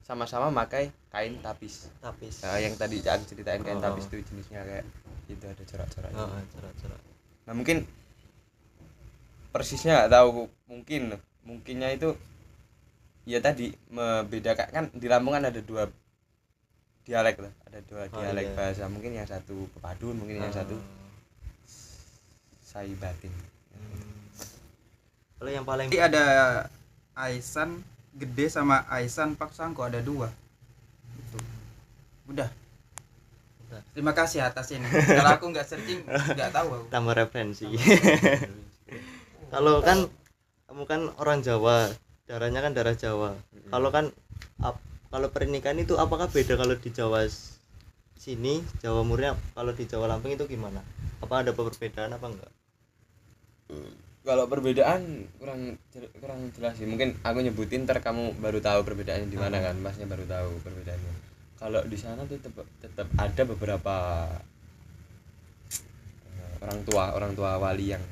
sama-sama 0.01 0.49
memakai 0.49 0.89
kain 1.09 1.37
tapis. 1.41 1.89
Tapis. 2.01 2.41
Nah, 2.45 2.57
yang 2.57 2.73
tadi 2.77 3.01
aku 3.01 3.23
ceritain 3.25 3.61
kain 3.61 3.77
Oh. 3.77 3.83
tapis 3.83 4.05
itu 4.09 4.21
jenisnya 4.25 4.61
kayak 4.65 4.85
itu 5.29 5.45
ada 5.45 5.63
corak-corak 5.63 6.11
oh, 6.13 6.29
cerak 6.53 7.01
nah 7.45 7.53
mungkin 7.53 7.85
persisnya 9.53 10.05
nggak 10.05 10.11
tahu 10.11 10.49
mungkin 10.67 11.01
mungkinnya 11.45 11.93
itu 11.95 12.17
ya 13.25 13.41
tadi 13.41 13.73
membedakan 13.89 14.67
kan 14.69 14.85
di 14.93 15.07
Lampung 15.09 15.33
kan 15.33 15.45
ada 15.47 15.61
dua 15.61 15.89
dialek 17.05 17.37
lah 17.41 17.53
ada 17.69 17.79
dua 17.85 18.09
Oh, 18.09 18.21
dialek 18.21 18.49
iya. 18.49 18.55
bahasa 18.57 18.83
mungkin 18.89 19.13
yang 19.13 19.29
satu 19.29 19.69
pepadun 19.77 20.17
mungkin 20.17 20.41
yang 20.41 20.53
satu 20.53 20.77
sai 22.65 22.91
batin 22.97 23.33
kalau 25.39 25.51
yang 25.51 25.67
paling 25.67 25.87
Jadi 25.91 26.01
ada 26.01 26.25
Aisan 27.15 27.83
gede 28.15 28.47
sama 28.47 28.87
Aisan 28.87 29.35
Pak 29.35 29.51
Sangko 29.51 29.83
ada 29.83 29.99
dua. 29.99 30.31
Gitu. 31.15 31.39
Udah. 32.31 32.49
Terima 33.95 34.13
kasih 34.13 34.45
atas 34.45 34.71
ini. 34.71 34.85
Kalau 35.19 35.31
aku 35.35 35.45
nggak 35.51 35.65
searching 35.65 36.01
nggak 36.07 36.51
tahu 36.51 36.67
aku. 36.71 36.85
tambah 36.93 37.15
referensi. 37.15 37.65
Kalau 39.53 39.79
kan 39.81 40.09
kamu 40.67 40.83
kan 40.85 41.01
orang 41.21 41.39
Jawa. 41.41 41.89
Darahnya 42.25 42.59
kan 42.65 42.73
darah 42.73 42.97
Jawa. 42.97 43.37
Kalau 43.69 43.89
kan 43.93 44.09
ap- 44.59 44.81
kalau 45.13 45.29
pernikahan 45.29 45.77
itu 45.77 45.95
apakah 45.95 46.27
beda 46.27 46.57
kalau 46.57 46.75
di 46.75 46.89
Jawa 46.91 47.23
sini 48.17 48.65
Jawa 48.81 49.05
murni 49.05 49.29
kalau 49.53 49.71
di 49.71 49.85
Jawa 49.85 50.09
Lampung 50.09 50.33
itu 50.33 50.43
gimana? 50.49 50.81
Apa 51.21 51.45
ada 51.45 51.53
perbedaan 51.53 52.17
apa 52.17 52.25
enggak? 52.25 52.51
Kalau 54.25 54.49
perbedaan 54.49 55.29
kurang 55.37 55.77
kurang 56.17 56.39
jelas 56.57 56.73
sih. 56.81 56.89
Mungkin 56.89 57.21
aku 57.21 57.45
nyebutin 57.45 57.85
ntar 57.85 58.01
kamu 58.01 58.41
baru 58.41 58.57
tahu 58.57 58.81
perbedaannya 58.81 59.29
di 59.29 59.37
mana 59.37 59.61
kan. 59.61 59.77
Masnya 59.77 60.09
baru 60.09 60.25
tahu 60.25 60.49
perbedaannya 60.65 61.24
kalau 61.65 61.81
di 61.81 61.97
sana 61.97 62.21
tuh 62.23 62.37
tetap 62.37 62.61
tetap 62.77 63.07
ada 63.17 63.41
beberapa 63.43 63.95
eh, 66.29 66.53
orang 66.61 66.79
tua 66.85 67.03
orang 67.11 67.31
tua 67.33 67.57
wali 67.57 67.89
yang 67.89 68.03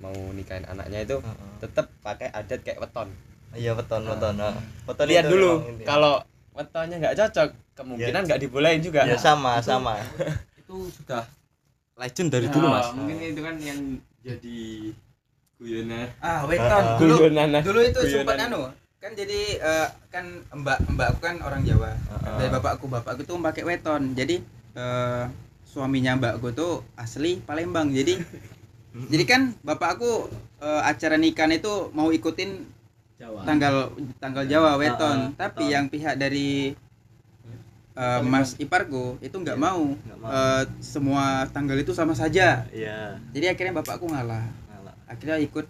mau 0.00 0.16
nikahin 0.32 0.64
anaknya 0.64 1.04
itu 1.04 1.16
Heeh. 1.20 1.52
tetap 1.60 1.86
pakai 2.00 2.32
adat 2.32 2.60
kayak 2.60 2.80
weton. 2.80 3.08
Iya 3.52 3.76
weton 3.76 4.02
weton. 4.02 4.34
Nah. 4.34 4.56
weton 4.88 5.06
lihat 5.06 5.28
itu 5.28 5.36
dulu 5.36 5.50
kalau 5.84 6.24
wetonnya 6.52 6.96
nggak 6.98 7.14
cocok 7.14 7.48
kemungkinan 7.74 8.22
nggak 8.24 8.40
dibolehin 8.40 8.80
juga. 8.80 9.04
Ya 9.04 9.14
sama 9.14 9.60
sama. 9.60 10.00
itu 10.60 10.88
sudah 10.90 11.22
legend 12.00 12.32
dari 12.32 12.48
dulu 12.48 12.66
Nah, 12.66 12.80
mas. 12.80 12.88
mungkin 12.96 13.16
itu 13.20 13.40
kan 13.44 13.54
yang 13.60 13.80
jadi 14.24 14.60
guyonan. 15.60 16.08
Ah, 16.18 16.42
weton. 16.48 16.82
Ah, 16.82 16.96
Dulu 16.98 17.14
guyonan. 17.20 17.60
dulu 17.60 17.78
itu 17.78 18.00
guyonan. 18.00 18.24
sempat 18.24 18.36
anu 18.40 18.60
kan 19.02 19.18
jadi 19.18 19.40
eh, 19.58 19.88
kan 20.14 20.24
mbak 20.54 20.78
mbakku 20.94 21.18
kan 21.18 21.42
orang 21.42 21.66
Jawa. 21.66 21.90
Ah, 22.22 22.38
dari 22.38 22.54
bapakku 22.54 22.86
bapakku 22.86 23.26
tuh 23.26 23.42
pakai 23.42 23.66
weton. 23.66 24.14
Jadi 24.14 24.38
eh, 24.78 25.24
suaminya 25.66 26.14
mbakku 26.14 26.54
tuh 26.54 26.86
asli 26.94 27.42
Palembang. 27.42 27.90
Jadi 27.90 28.22
jadi 29.12 29.24
kan 29.26 29.42
bapakku 29.66 30.30
eh, 30.62 30.82
acara 30.86 31.18
nikahan 31.18 31.50
itu 31.50 31.90
mau 31.90 32.14
ikutin 32.14 32.62
Jawa. 33.18 33.42
tanggal 33.42 33.74
tanggal 34.22 34.46
Jawa 34.46 34.78
weton. 34.78 35.34
ah, 35.34 35.34
tapi 35.34 35.74
yang 35.74 35.90
pihak 35.90 36.14
dari 36.14 36.70
eh, 37.98 38.20
Mas 38.22 38.54
Ipargo 38.62 39.18
itu 39.18 39.34
nggak 39.34 39.58
Iya, 39.58 39.66
mau, 39.66 39.82
nggak 39.98 40.18
mau. 40.22 40.30
Eh, 40.30 40.62
semua 40.78 41.42
tanggal 41.50 41.74
itu 41.74 41.90
sama 41.90 42.14
saja. 42.14 42.70
Iya. 42.70 43.18
Jadi 43.34 43.46
akhirnya 43.50 43.82
bapakku 43.82 44.06
ngalah. 44.06 44.46
Ngalah. 44.70 44.94
akhirnya 45.10 45.42
ikut 45.42 45.66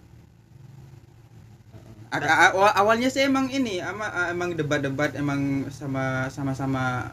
awal- 2.21 2.75
awalnya 2.77 3.09
sih 3.09 3.25
emang 3.25 3.49
ini 3.49 3.81
ama 3.81 4.29
emang 4.29 4.53
debat-debat 4.53 5.17
emang 5.17 5.65
sama 5.73 6.29
sama-sama 6.29 7.09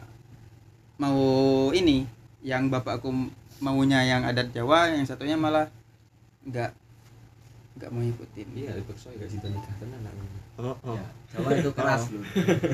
mau 1.01 1.17
ini 1.73 2.05
yang 2.45 2.69
bapakku 2.69 3.09
maunya 3.61 4.05
yang 4.05 4.21
adat 4.25 4.53
Jawa 4.53 4.93
yang 4.93 5.05
satunya 5.05 5.37
malah 5.37 5.69
nggak 6.45 6.73
nggak 7.81 7.89
mau 7.89 8.01
ikutin 8.05 8.47
iya 8.53 8.77
soal 8.93 9.17
gak 9.17 9.29
sih 9.29 9.41
nikah 9.41 9.73
tenan 9.81 10.01
Oh, 10.61 10.77
oh. 10.85 10.93
Ya, 10.93 11.05
Jawa 11.33 11.49
itu 11.57 11.71
keras 11.73 12.11
loh. 12.13 12.21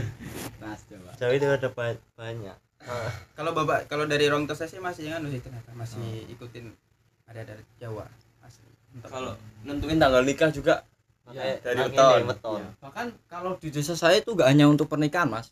Keras 0.59 0.81
Jawa. 0.91 1.11
Jawa 1.15 1.31
itu 1.39 1.45
ada 1.47 1.69
ba- 1.71 2.03
banyak. 2.19 2.57
Kalau 3.37 3.51
bapak 3.55 3.87
kalau 3.87 4.09
dari 4.09 4.27
tua 4.27 4.55
saya 4.57 4.67
sih 4.67 4.81
masih 4.81 5.07
jangan 5.07 5.29
sih 5.31 5.39
ternyata 5.39 5.71
masih 5.71 6.25
ikutin 6.27 6.73
ada 7.29 7.47
adat 7.47 7.63
Jawa 7.79 8.03
asli. 8.43 8.67
Kalau 9.07 9.39
nentuin 9.63 10.01
tanggal 10.01 10.25
nikah 10.25 10.51
juga 10.51 10.83
Pakai 11.27 11.59
dari 11.59 11.79
yang 11.91 12.25
weton. 12.25 12.59
Iya. 12.59 12.69
bahkan 12.79 13.07
kalau 13.27 13.51
di 13.55 13.67
desa 13.67 13.93
saya 13.93 14.17
itu 14.17 14.31
nggak 14.31 14.47
hanya 14.47 14.65
untuk 14.65 14.87
pernikahan 14.87 15.27
mas. 15.27 15.51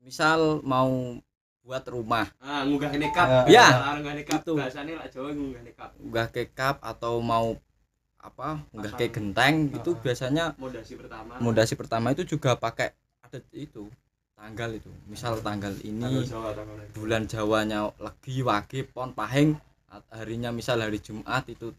Misal 0.00 0.64
mau 0.64 1.20
buat 1.60 1.84
rumah. 1.86 2.24
Ah 2.40 2.64
ngunggah 2.64 2.88
nikah 2.90 3.44
Ya. 3.44 3.68
ngunggah 3.94 4.16
nikah 4.16 4.40
Itu. 4.40 4.56
bahasanya 4.56 4.96
lah 4.96 5.06
Jawa 5.06 5.28
ngunggah 5.30 5.62
nikah 5.62 5.88
unggah 6.00 6.26
ke 6.28 6.48
cup 6.50 6.80
atau 6.80 7.20
mau 7.20 7.52
apa 8.16 8.64
unggah 8.70 8.96
ke 8.96 9.08
genteng 9.08 9.68
itu 9.70 9.92
Ah. 9.92 10.00
biasanya 10.00 10.44
modasi 10.56 10.96
pertama. 10.96 11.32
modasi 11.38 11.74
pertama 11.76 12.06
itu 12.10 12.24
juga 12.26 12.56
pakai 12.56 12.96
adat 13.22 13.44
itu 13.52 13.92
tanggal 14.32 14.72
itu. 14.72 14.88
Misal 15.04 15.36
tanggal 15.38 15.72
tanggal 15.72 15.84
ini 15.84 16.24
Jawa 16.24 16.56
tanggal 16.56 16.76
bulan 16.90 17.22
Jawanya 17.24 17.92
legi 17.94 18.40
wage 18.40 18.80
pon 18.86 19.12
pahing 19.12 19.52
at- 19.86 20.08
harinya 20.10 20.48
misal 20.50 20.80
hari 20.80 20.96
Jumat 20.98 21.44
itu 21.44 21.76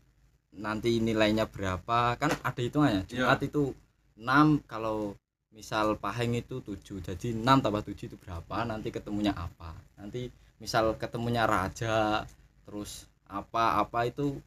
nanti 0.52 1.00
nilainya 1.00 1.48
berapa 1.48 2.20
kan 2.20 2.32
ada 2.44 2.62
hitungannya. 2.62 3.08
Jumat 3.08 3.40
itu 3.44 3.72
6 4.20 4.64
kalau 4.68 5.16
misal 5.52 6.00
pahing 6.00 6.40
itu 6.40 6.64
7 6.64 7.04
jadi 7.04 7.36
6 7.36 7.44
tambah 7.44 7.84
7 7.84 8.08
itu 8.12 8.18
berapa 8.20 8.68
nanti 8.68 8.92
ketemunya 8.92 9.32
apa. 9.36 9.76
Nanti 10.00 10.28
misal 10.60 10.96
ketemunya 11.00 11.48
raja 11.48 12.28
terus 12.68 13.08
apa 13.28 13.80
apa 13.80 14.08
itu 14.08 14.40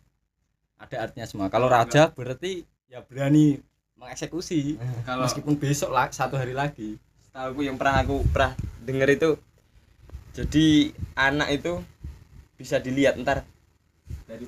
ada 0.76 1.08
artinya 1.08 1.26
semua. 1.26 1.48
Kalau 1.48 1.68
raja 1.72 2.12
berarti 2.12 2.64
ya 2.92 3.00
berani 3.00 3.58
mengeksekusi 3.96 4.76
kalau 5.08 5.24
meskipun 5.24 5.56
besok 5.56 5.90
lah 5.92 6.12
satu 6.12 6.36
hari 6.36 6.52
lagi. 6.52 7.00
Setahu 7.24 7.56
aku 7.56 7.60
yang 7.64 7.80
pernah 7.80 8.04
aku 8.04 8.16
pernah 8.28 8.52
denger 8.84 9.08
itu 9.16 9.30
jadi 10.34 10.92
anak 11.16 11.48
itu 11.62 11.80
bisa 12.58 12.82
dilihat 12.82 13.18
ntar 13.22 13.46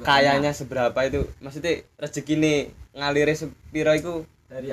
kayanya 0.01 0.51
seberapa 0.51 0.97
itu 1.03 1.25
maksudnya 1.39 1.85
rezeki 1.97 2.35
nih 2.35 2.59
ngalire 2.93 3.33
sepiro 3.33 3.93
itu 3.93 4.13
dari 4.47 4.73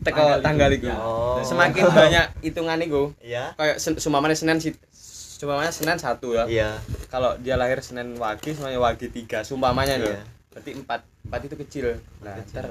teko 0.00 0.38
tanggal 0.40 0.70
itu 0.70 0.86
Ya. 0.86 0.96
Oh. 0.96 1.38
semakin 1.40 1.84
banyak 1.96 2.24
hitungan 2.40 2.78
itu 2.78 3.10
Iya. 3.20 3.54
kayak 3.54 3.76
sen, 3.76 3.94
sumamanya 3.96 4.34
Senin 4.34 4.58
si 4.58 4.70
sumamanya 5.34 5.70
Senin 5.70 5.98
satu 5.98 6.32
ya 6.32 6.44
Iya. 6.46 6.70
kalau 7.08 7.34
dia 7.36 7.54
lahir 7.54 7.78
Senin 7.80 8.14
Wage 8.14 8.54
semuanya 8.54 8.78
Wage 8.80 9.10
tiga 9.10 9.42
sumpamanya 9.42 9.98
Iya. 9.98 10.22
berarti 10.50 10.70
empat 10.72 11.00
empat 11.24 11.40
itu 11.42 11.54
kecil 11.58 11.84
nah 12.20 12.34
Kecil. 12.36 12.54
ntar 12.54 12.66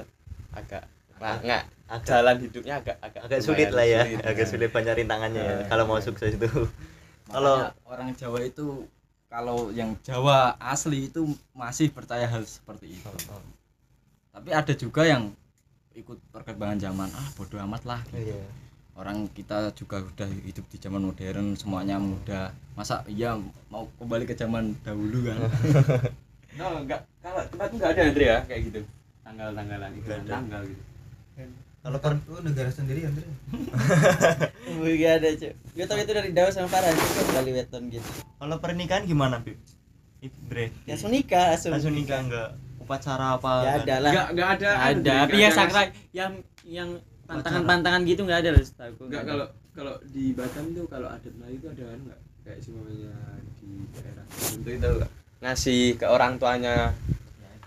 agak 0.52 0.82
nggak 1.14 1.36
nggak 1.42 1.62
Agak 1.84 2.00
jalan 2.08 2.36
hidupnya 2.40 2.74
agak 2.76 2.96
agak 2.98 3.20
agak 3.22 3.38
sulit 3.40 3.68
lah 3.68 3.84
ya, 3.84 4.02
sulit. 4.02 4.24
agak 4.24 4.40
Nah. 4.40 4.50
sulit 4.50 4.70
banyak 4.72 4.94
rintangannya 4.96 5.42
ya 5.42 5.52
Nah. 5.54 5.66
kalau 5.68 5.84
mau 5.84 6.00
sukses 6.00 6.32
itu. 6.32 6.48
Kalau 7.24 7.56
orang 7.84 8.08
Jawa 8.14 8.40
itu 8.40 8.88
kalau 9.34 9.74
yang 9.74 9.98
Jawa 10.06 10.54
asli 10.62 11.10
itu 11.10 11.26
masih 11.50 11.90
percaya 11.90 12.22
hal 12.30 12.46
seperti 12.46 12.94
itu. 12.94 13.10
Tapi 14.30 14.50
ada 14.54 14.70
juga 14.78 15.02
yang 15.02 15.34
ikut 15.98 16.22
perkembangan 16.30 16.78
zaman 16.78 17.10
ah 17.10 17.28
bodoh 17.34 17.58
amat 17.66 17.82
lah 17.82 18.00
gitu. 18.14 18.30
Iya. 18.30 18.46
Orang 18.94 19.26
kita 19.34 19.74
juga 19.74 20.06
udah 20.06 20.30
hidup 20.46 20.70
di 20.70 20.78
zaman 20.78 21.02
modern 21.02 21.58
semuanya 21.58 21.98
mudah. 21.98 22.54
Masa 22.78 23.02
iya 23.10 23.34
mau 23.66 23.90
kembali 23.98 24.22
ke 24.22 24.38
zaman 24.38 24.78
dahulu 24.86 25.26
kan? 25.26 25.38
no 26.58 26.86
enggak 26.86 27.02
kalau 27.18 27.42
tempatku 27.50 27.74
enggak 27.82 27.90
ada 27.98 28.02
Andre 28.06 28.26
ya 28.30 28.38
kayak 28.46 28.60
gitu 28.70 28.80
tanggal-tanggalan 29.26 29.90
itu 29.98 30.06
Nggak 30.06 30.22
ada. 30.22 30.32
tanggal 30.38 30.62
gitu 30.70 30.82
Kalau 31.84 32.00
per 32.00 32.16
oh 32.16 32.40
negara 32.40 32.72
sendiri 32.72 33.04
Andre. 33.04 33.28
Gak 34.96 35.12
ada 35.20 35.28
cuy 35.36 35.52
Gue 35.52 35.84
tau 35.84 36.00
itu 36.00 36.12
dari 36.16 36.32
Dawa 36.32 36.48
sama 36.48 36.64
Farah 36.72 36.88
itu 36.88 37.04
kan 37.04 37.26
kali 37.36 37.52
weton 37.52 37.92
gitu. 37.92 38.08
Kalau 38.40 38.56
pernikahan 38.56 39.04
gimana, 39.04 39.44
Bib? 39.44 39.60
Itu 40.24 40.38
Bre. 40.48 40.72
Langsung 40.88 41.12
nikah 41.12 41.52
langsung. 41.52 41.76
Langsung 41.76 41.92
nikah 41.92 42.24
enggak? 42.24 42.48
Upacara 42.80 43.36
apa? 43.36 43.52
Ya 43.60 43.68
kan? 43.68 43.80
ada 43.84 43.96
lah. 44.00 44.12
Enggak 44.16 44.28
enggak 44.32 44.48
ada. 44.48 44.68
Ada. 44.72 44.80
Andre, 44.88 45.12
tapi 45.12 45.36
yang 45.36 45.52
ada, 45.52 45.60
sakral. 45.60 45.86
Yang 46.16 46.32
yang 46.64 46.90
pantangan-pantangan 47.28 48.00
gitu 48.08 48.20
nggak 48.24 48.40
ada 48.44 48.50
loh 48.52 48.64
setahu 48.64 49.08
enggak 49.08 49.24
kalau 49.24 49.46
kalau 49.72 49.94
di 50.12 50.24
Batam 50.36 50.64
tuh 50.76 50.84
kalau 50.92 51.08
adat 51.08 51.32
Melayu 51.36 51.56
itu 51.60 51.68
ada 51.68 51.82
kan 51.84 51.98
enggak? 52.00 52.20
Kayak 52.48 52.58
semuanya 52.64 53.12
di 53.60 53.68
daerah. 53.92 54.24
Tertentu 54.32 54.70
itu 54.72 54.90
ngasih 55.44 55.82
ke 56.00 56.06
orang 56.08 56.40
tuanya. 56.40 56.96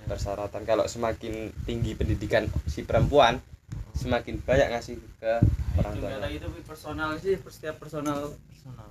Persyaratan 0.08 0.64
kalau 0.64 0.88
semakin 0.90 1.52
tinggi 1.68 1.92
pendidikan 1.94 2.48
si 2.66 2.82
perempuan 2.82 3.44
semakin 3.98 4.34
banyak 4.40 4.68
ngasih 4.70 4.96
ke 5.18 5.34
orang 5.76 5.92
itu 5.92 6.02
tuanya 6.02 6.28
itu 6.30 6.48
personal 6.64 7.10
sih 7.18 7.34
setiap 7.44 7.76
personal 7.78 8.20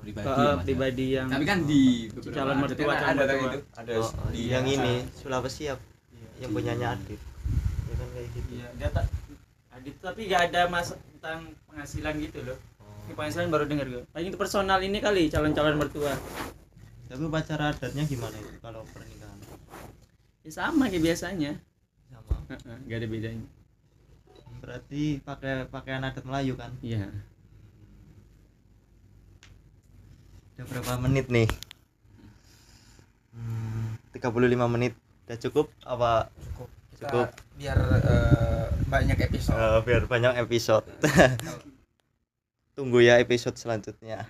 pribadi. 0.00 0.24
ke 0.24 0.32
Mas, 0.32 0.42
ya. 0.42 0.62
pribadi 0.62 1.06
yang 1.14 1.28
tapi 1.28 1.44
kan 1.44 1.58
di 1.62 1.82
beberapa 2.08 2.34
Calon 2.34 2.56
mertua, 2.58 2.84
kan 2.84 2.96
calon 2.96 3.08
ada 3.08 3.24
mertua. 3.24 3.42
gitu 3.44 3.58
ada 3.72 3.90
Oh, 3.96 4.10
di 4.28 4.42
yang 4.46 4.66
ini 4.66 4.94
Sulawesi 5.12 5.62
ya, 5.64 5.74
yang 6.38 6.50
punyanya 6.50 6.88
Adit. 6.92 7.20
Ya 7.86 7.94
kan 7.94 8.08
kayak 8.10 8.28
gitu. 8.32 8.50
iya 8.52 8.68
dia 8.74 8.88
tak 8.90 9.04
adit 9.70 9.94
tapi 9.98 10.20
nggak 10.24 10.42
ada 10.44 10.60
mas 10.66 10.88
tentang 10.90 11.38
penghasilan 11.66 12.14
gitu 12.18 12.38
loh 12.42 12.58
ini 13.04 13.12
penghasilan 13.12 13.46
baru 13.46 13.64
dengar 13.64 13.86
gue 13.86 14.02
paling 14.08 14.26
itu 14.26 14.36
personal 14.36 14.80
ini 14.80 14.98
kali 14.98 15.28
calon-calon 15.28 15.76
mertua 15.76 16.14
Tapi 17.06 17.22
upacara 17.22 17.70
adatnya 17.70 18.02
gimana 18.02 18.34
itu 18.34 18.58
kalau 18.58 18.82
pernikahan? 18.88 19.38
ya 20.42 20.50
sama 20.50 20.86
kayak 20.86 21.04
biasanya 21.04 21.52
Sama. 22.06 22.34
Heeh, 22.48 22.76
nggak 22.82 22.98
ada 22.98 23.06
bedanya 23.06 23.46
berarti 24.60 25.20
pakai 25.22 25.68
pakaian 25.68 26.02
adat 26.04 26.24
Melayu 26.24 26.54
kan? 26.56 26.72
Iya. 26.80 27.10
Udah 30.56 30.64
berapa 30.72 30.92
menit 31.04 31.28
nih? 31.28 31.48
Hmm, 33.36 34.00
35 34.16 34.72
menit. 34.72 34.92
Udah 35.28 35.38
cukup 35.42 35.66
apa 35.84 36.32
cukup. 36.50 36.68
Kita 36.96 37.08
Cukup. 37.12 37.28
biar 37.60 37.78
eh, 38.08 38.66
banyak 38.88 39.18
episode. 39.20 39.56
Eh, 39.60 39.78
biar 39.84 40.02
banyak 40.08 40.32
episode. 40.40 40.86
Tunggu 42.76 43.04
ya 43.04 43.20
episode 43.20 43.56
selanjutnya 43.60 44.24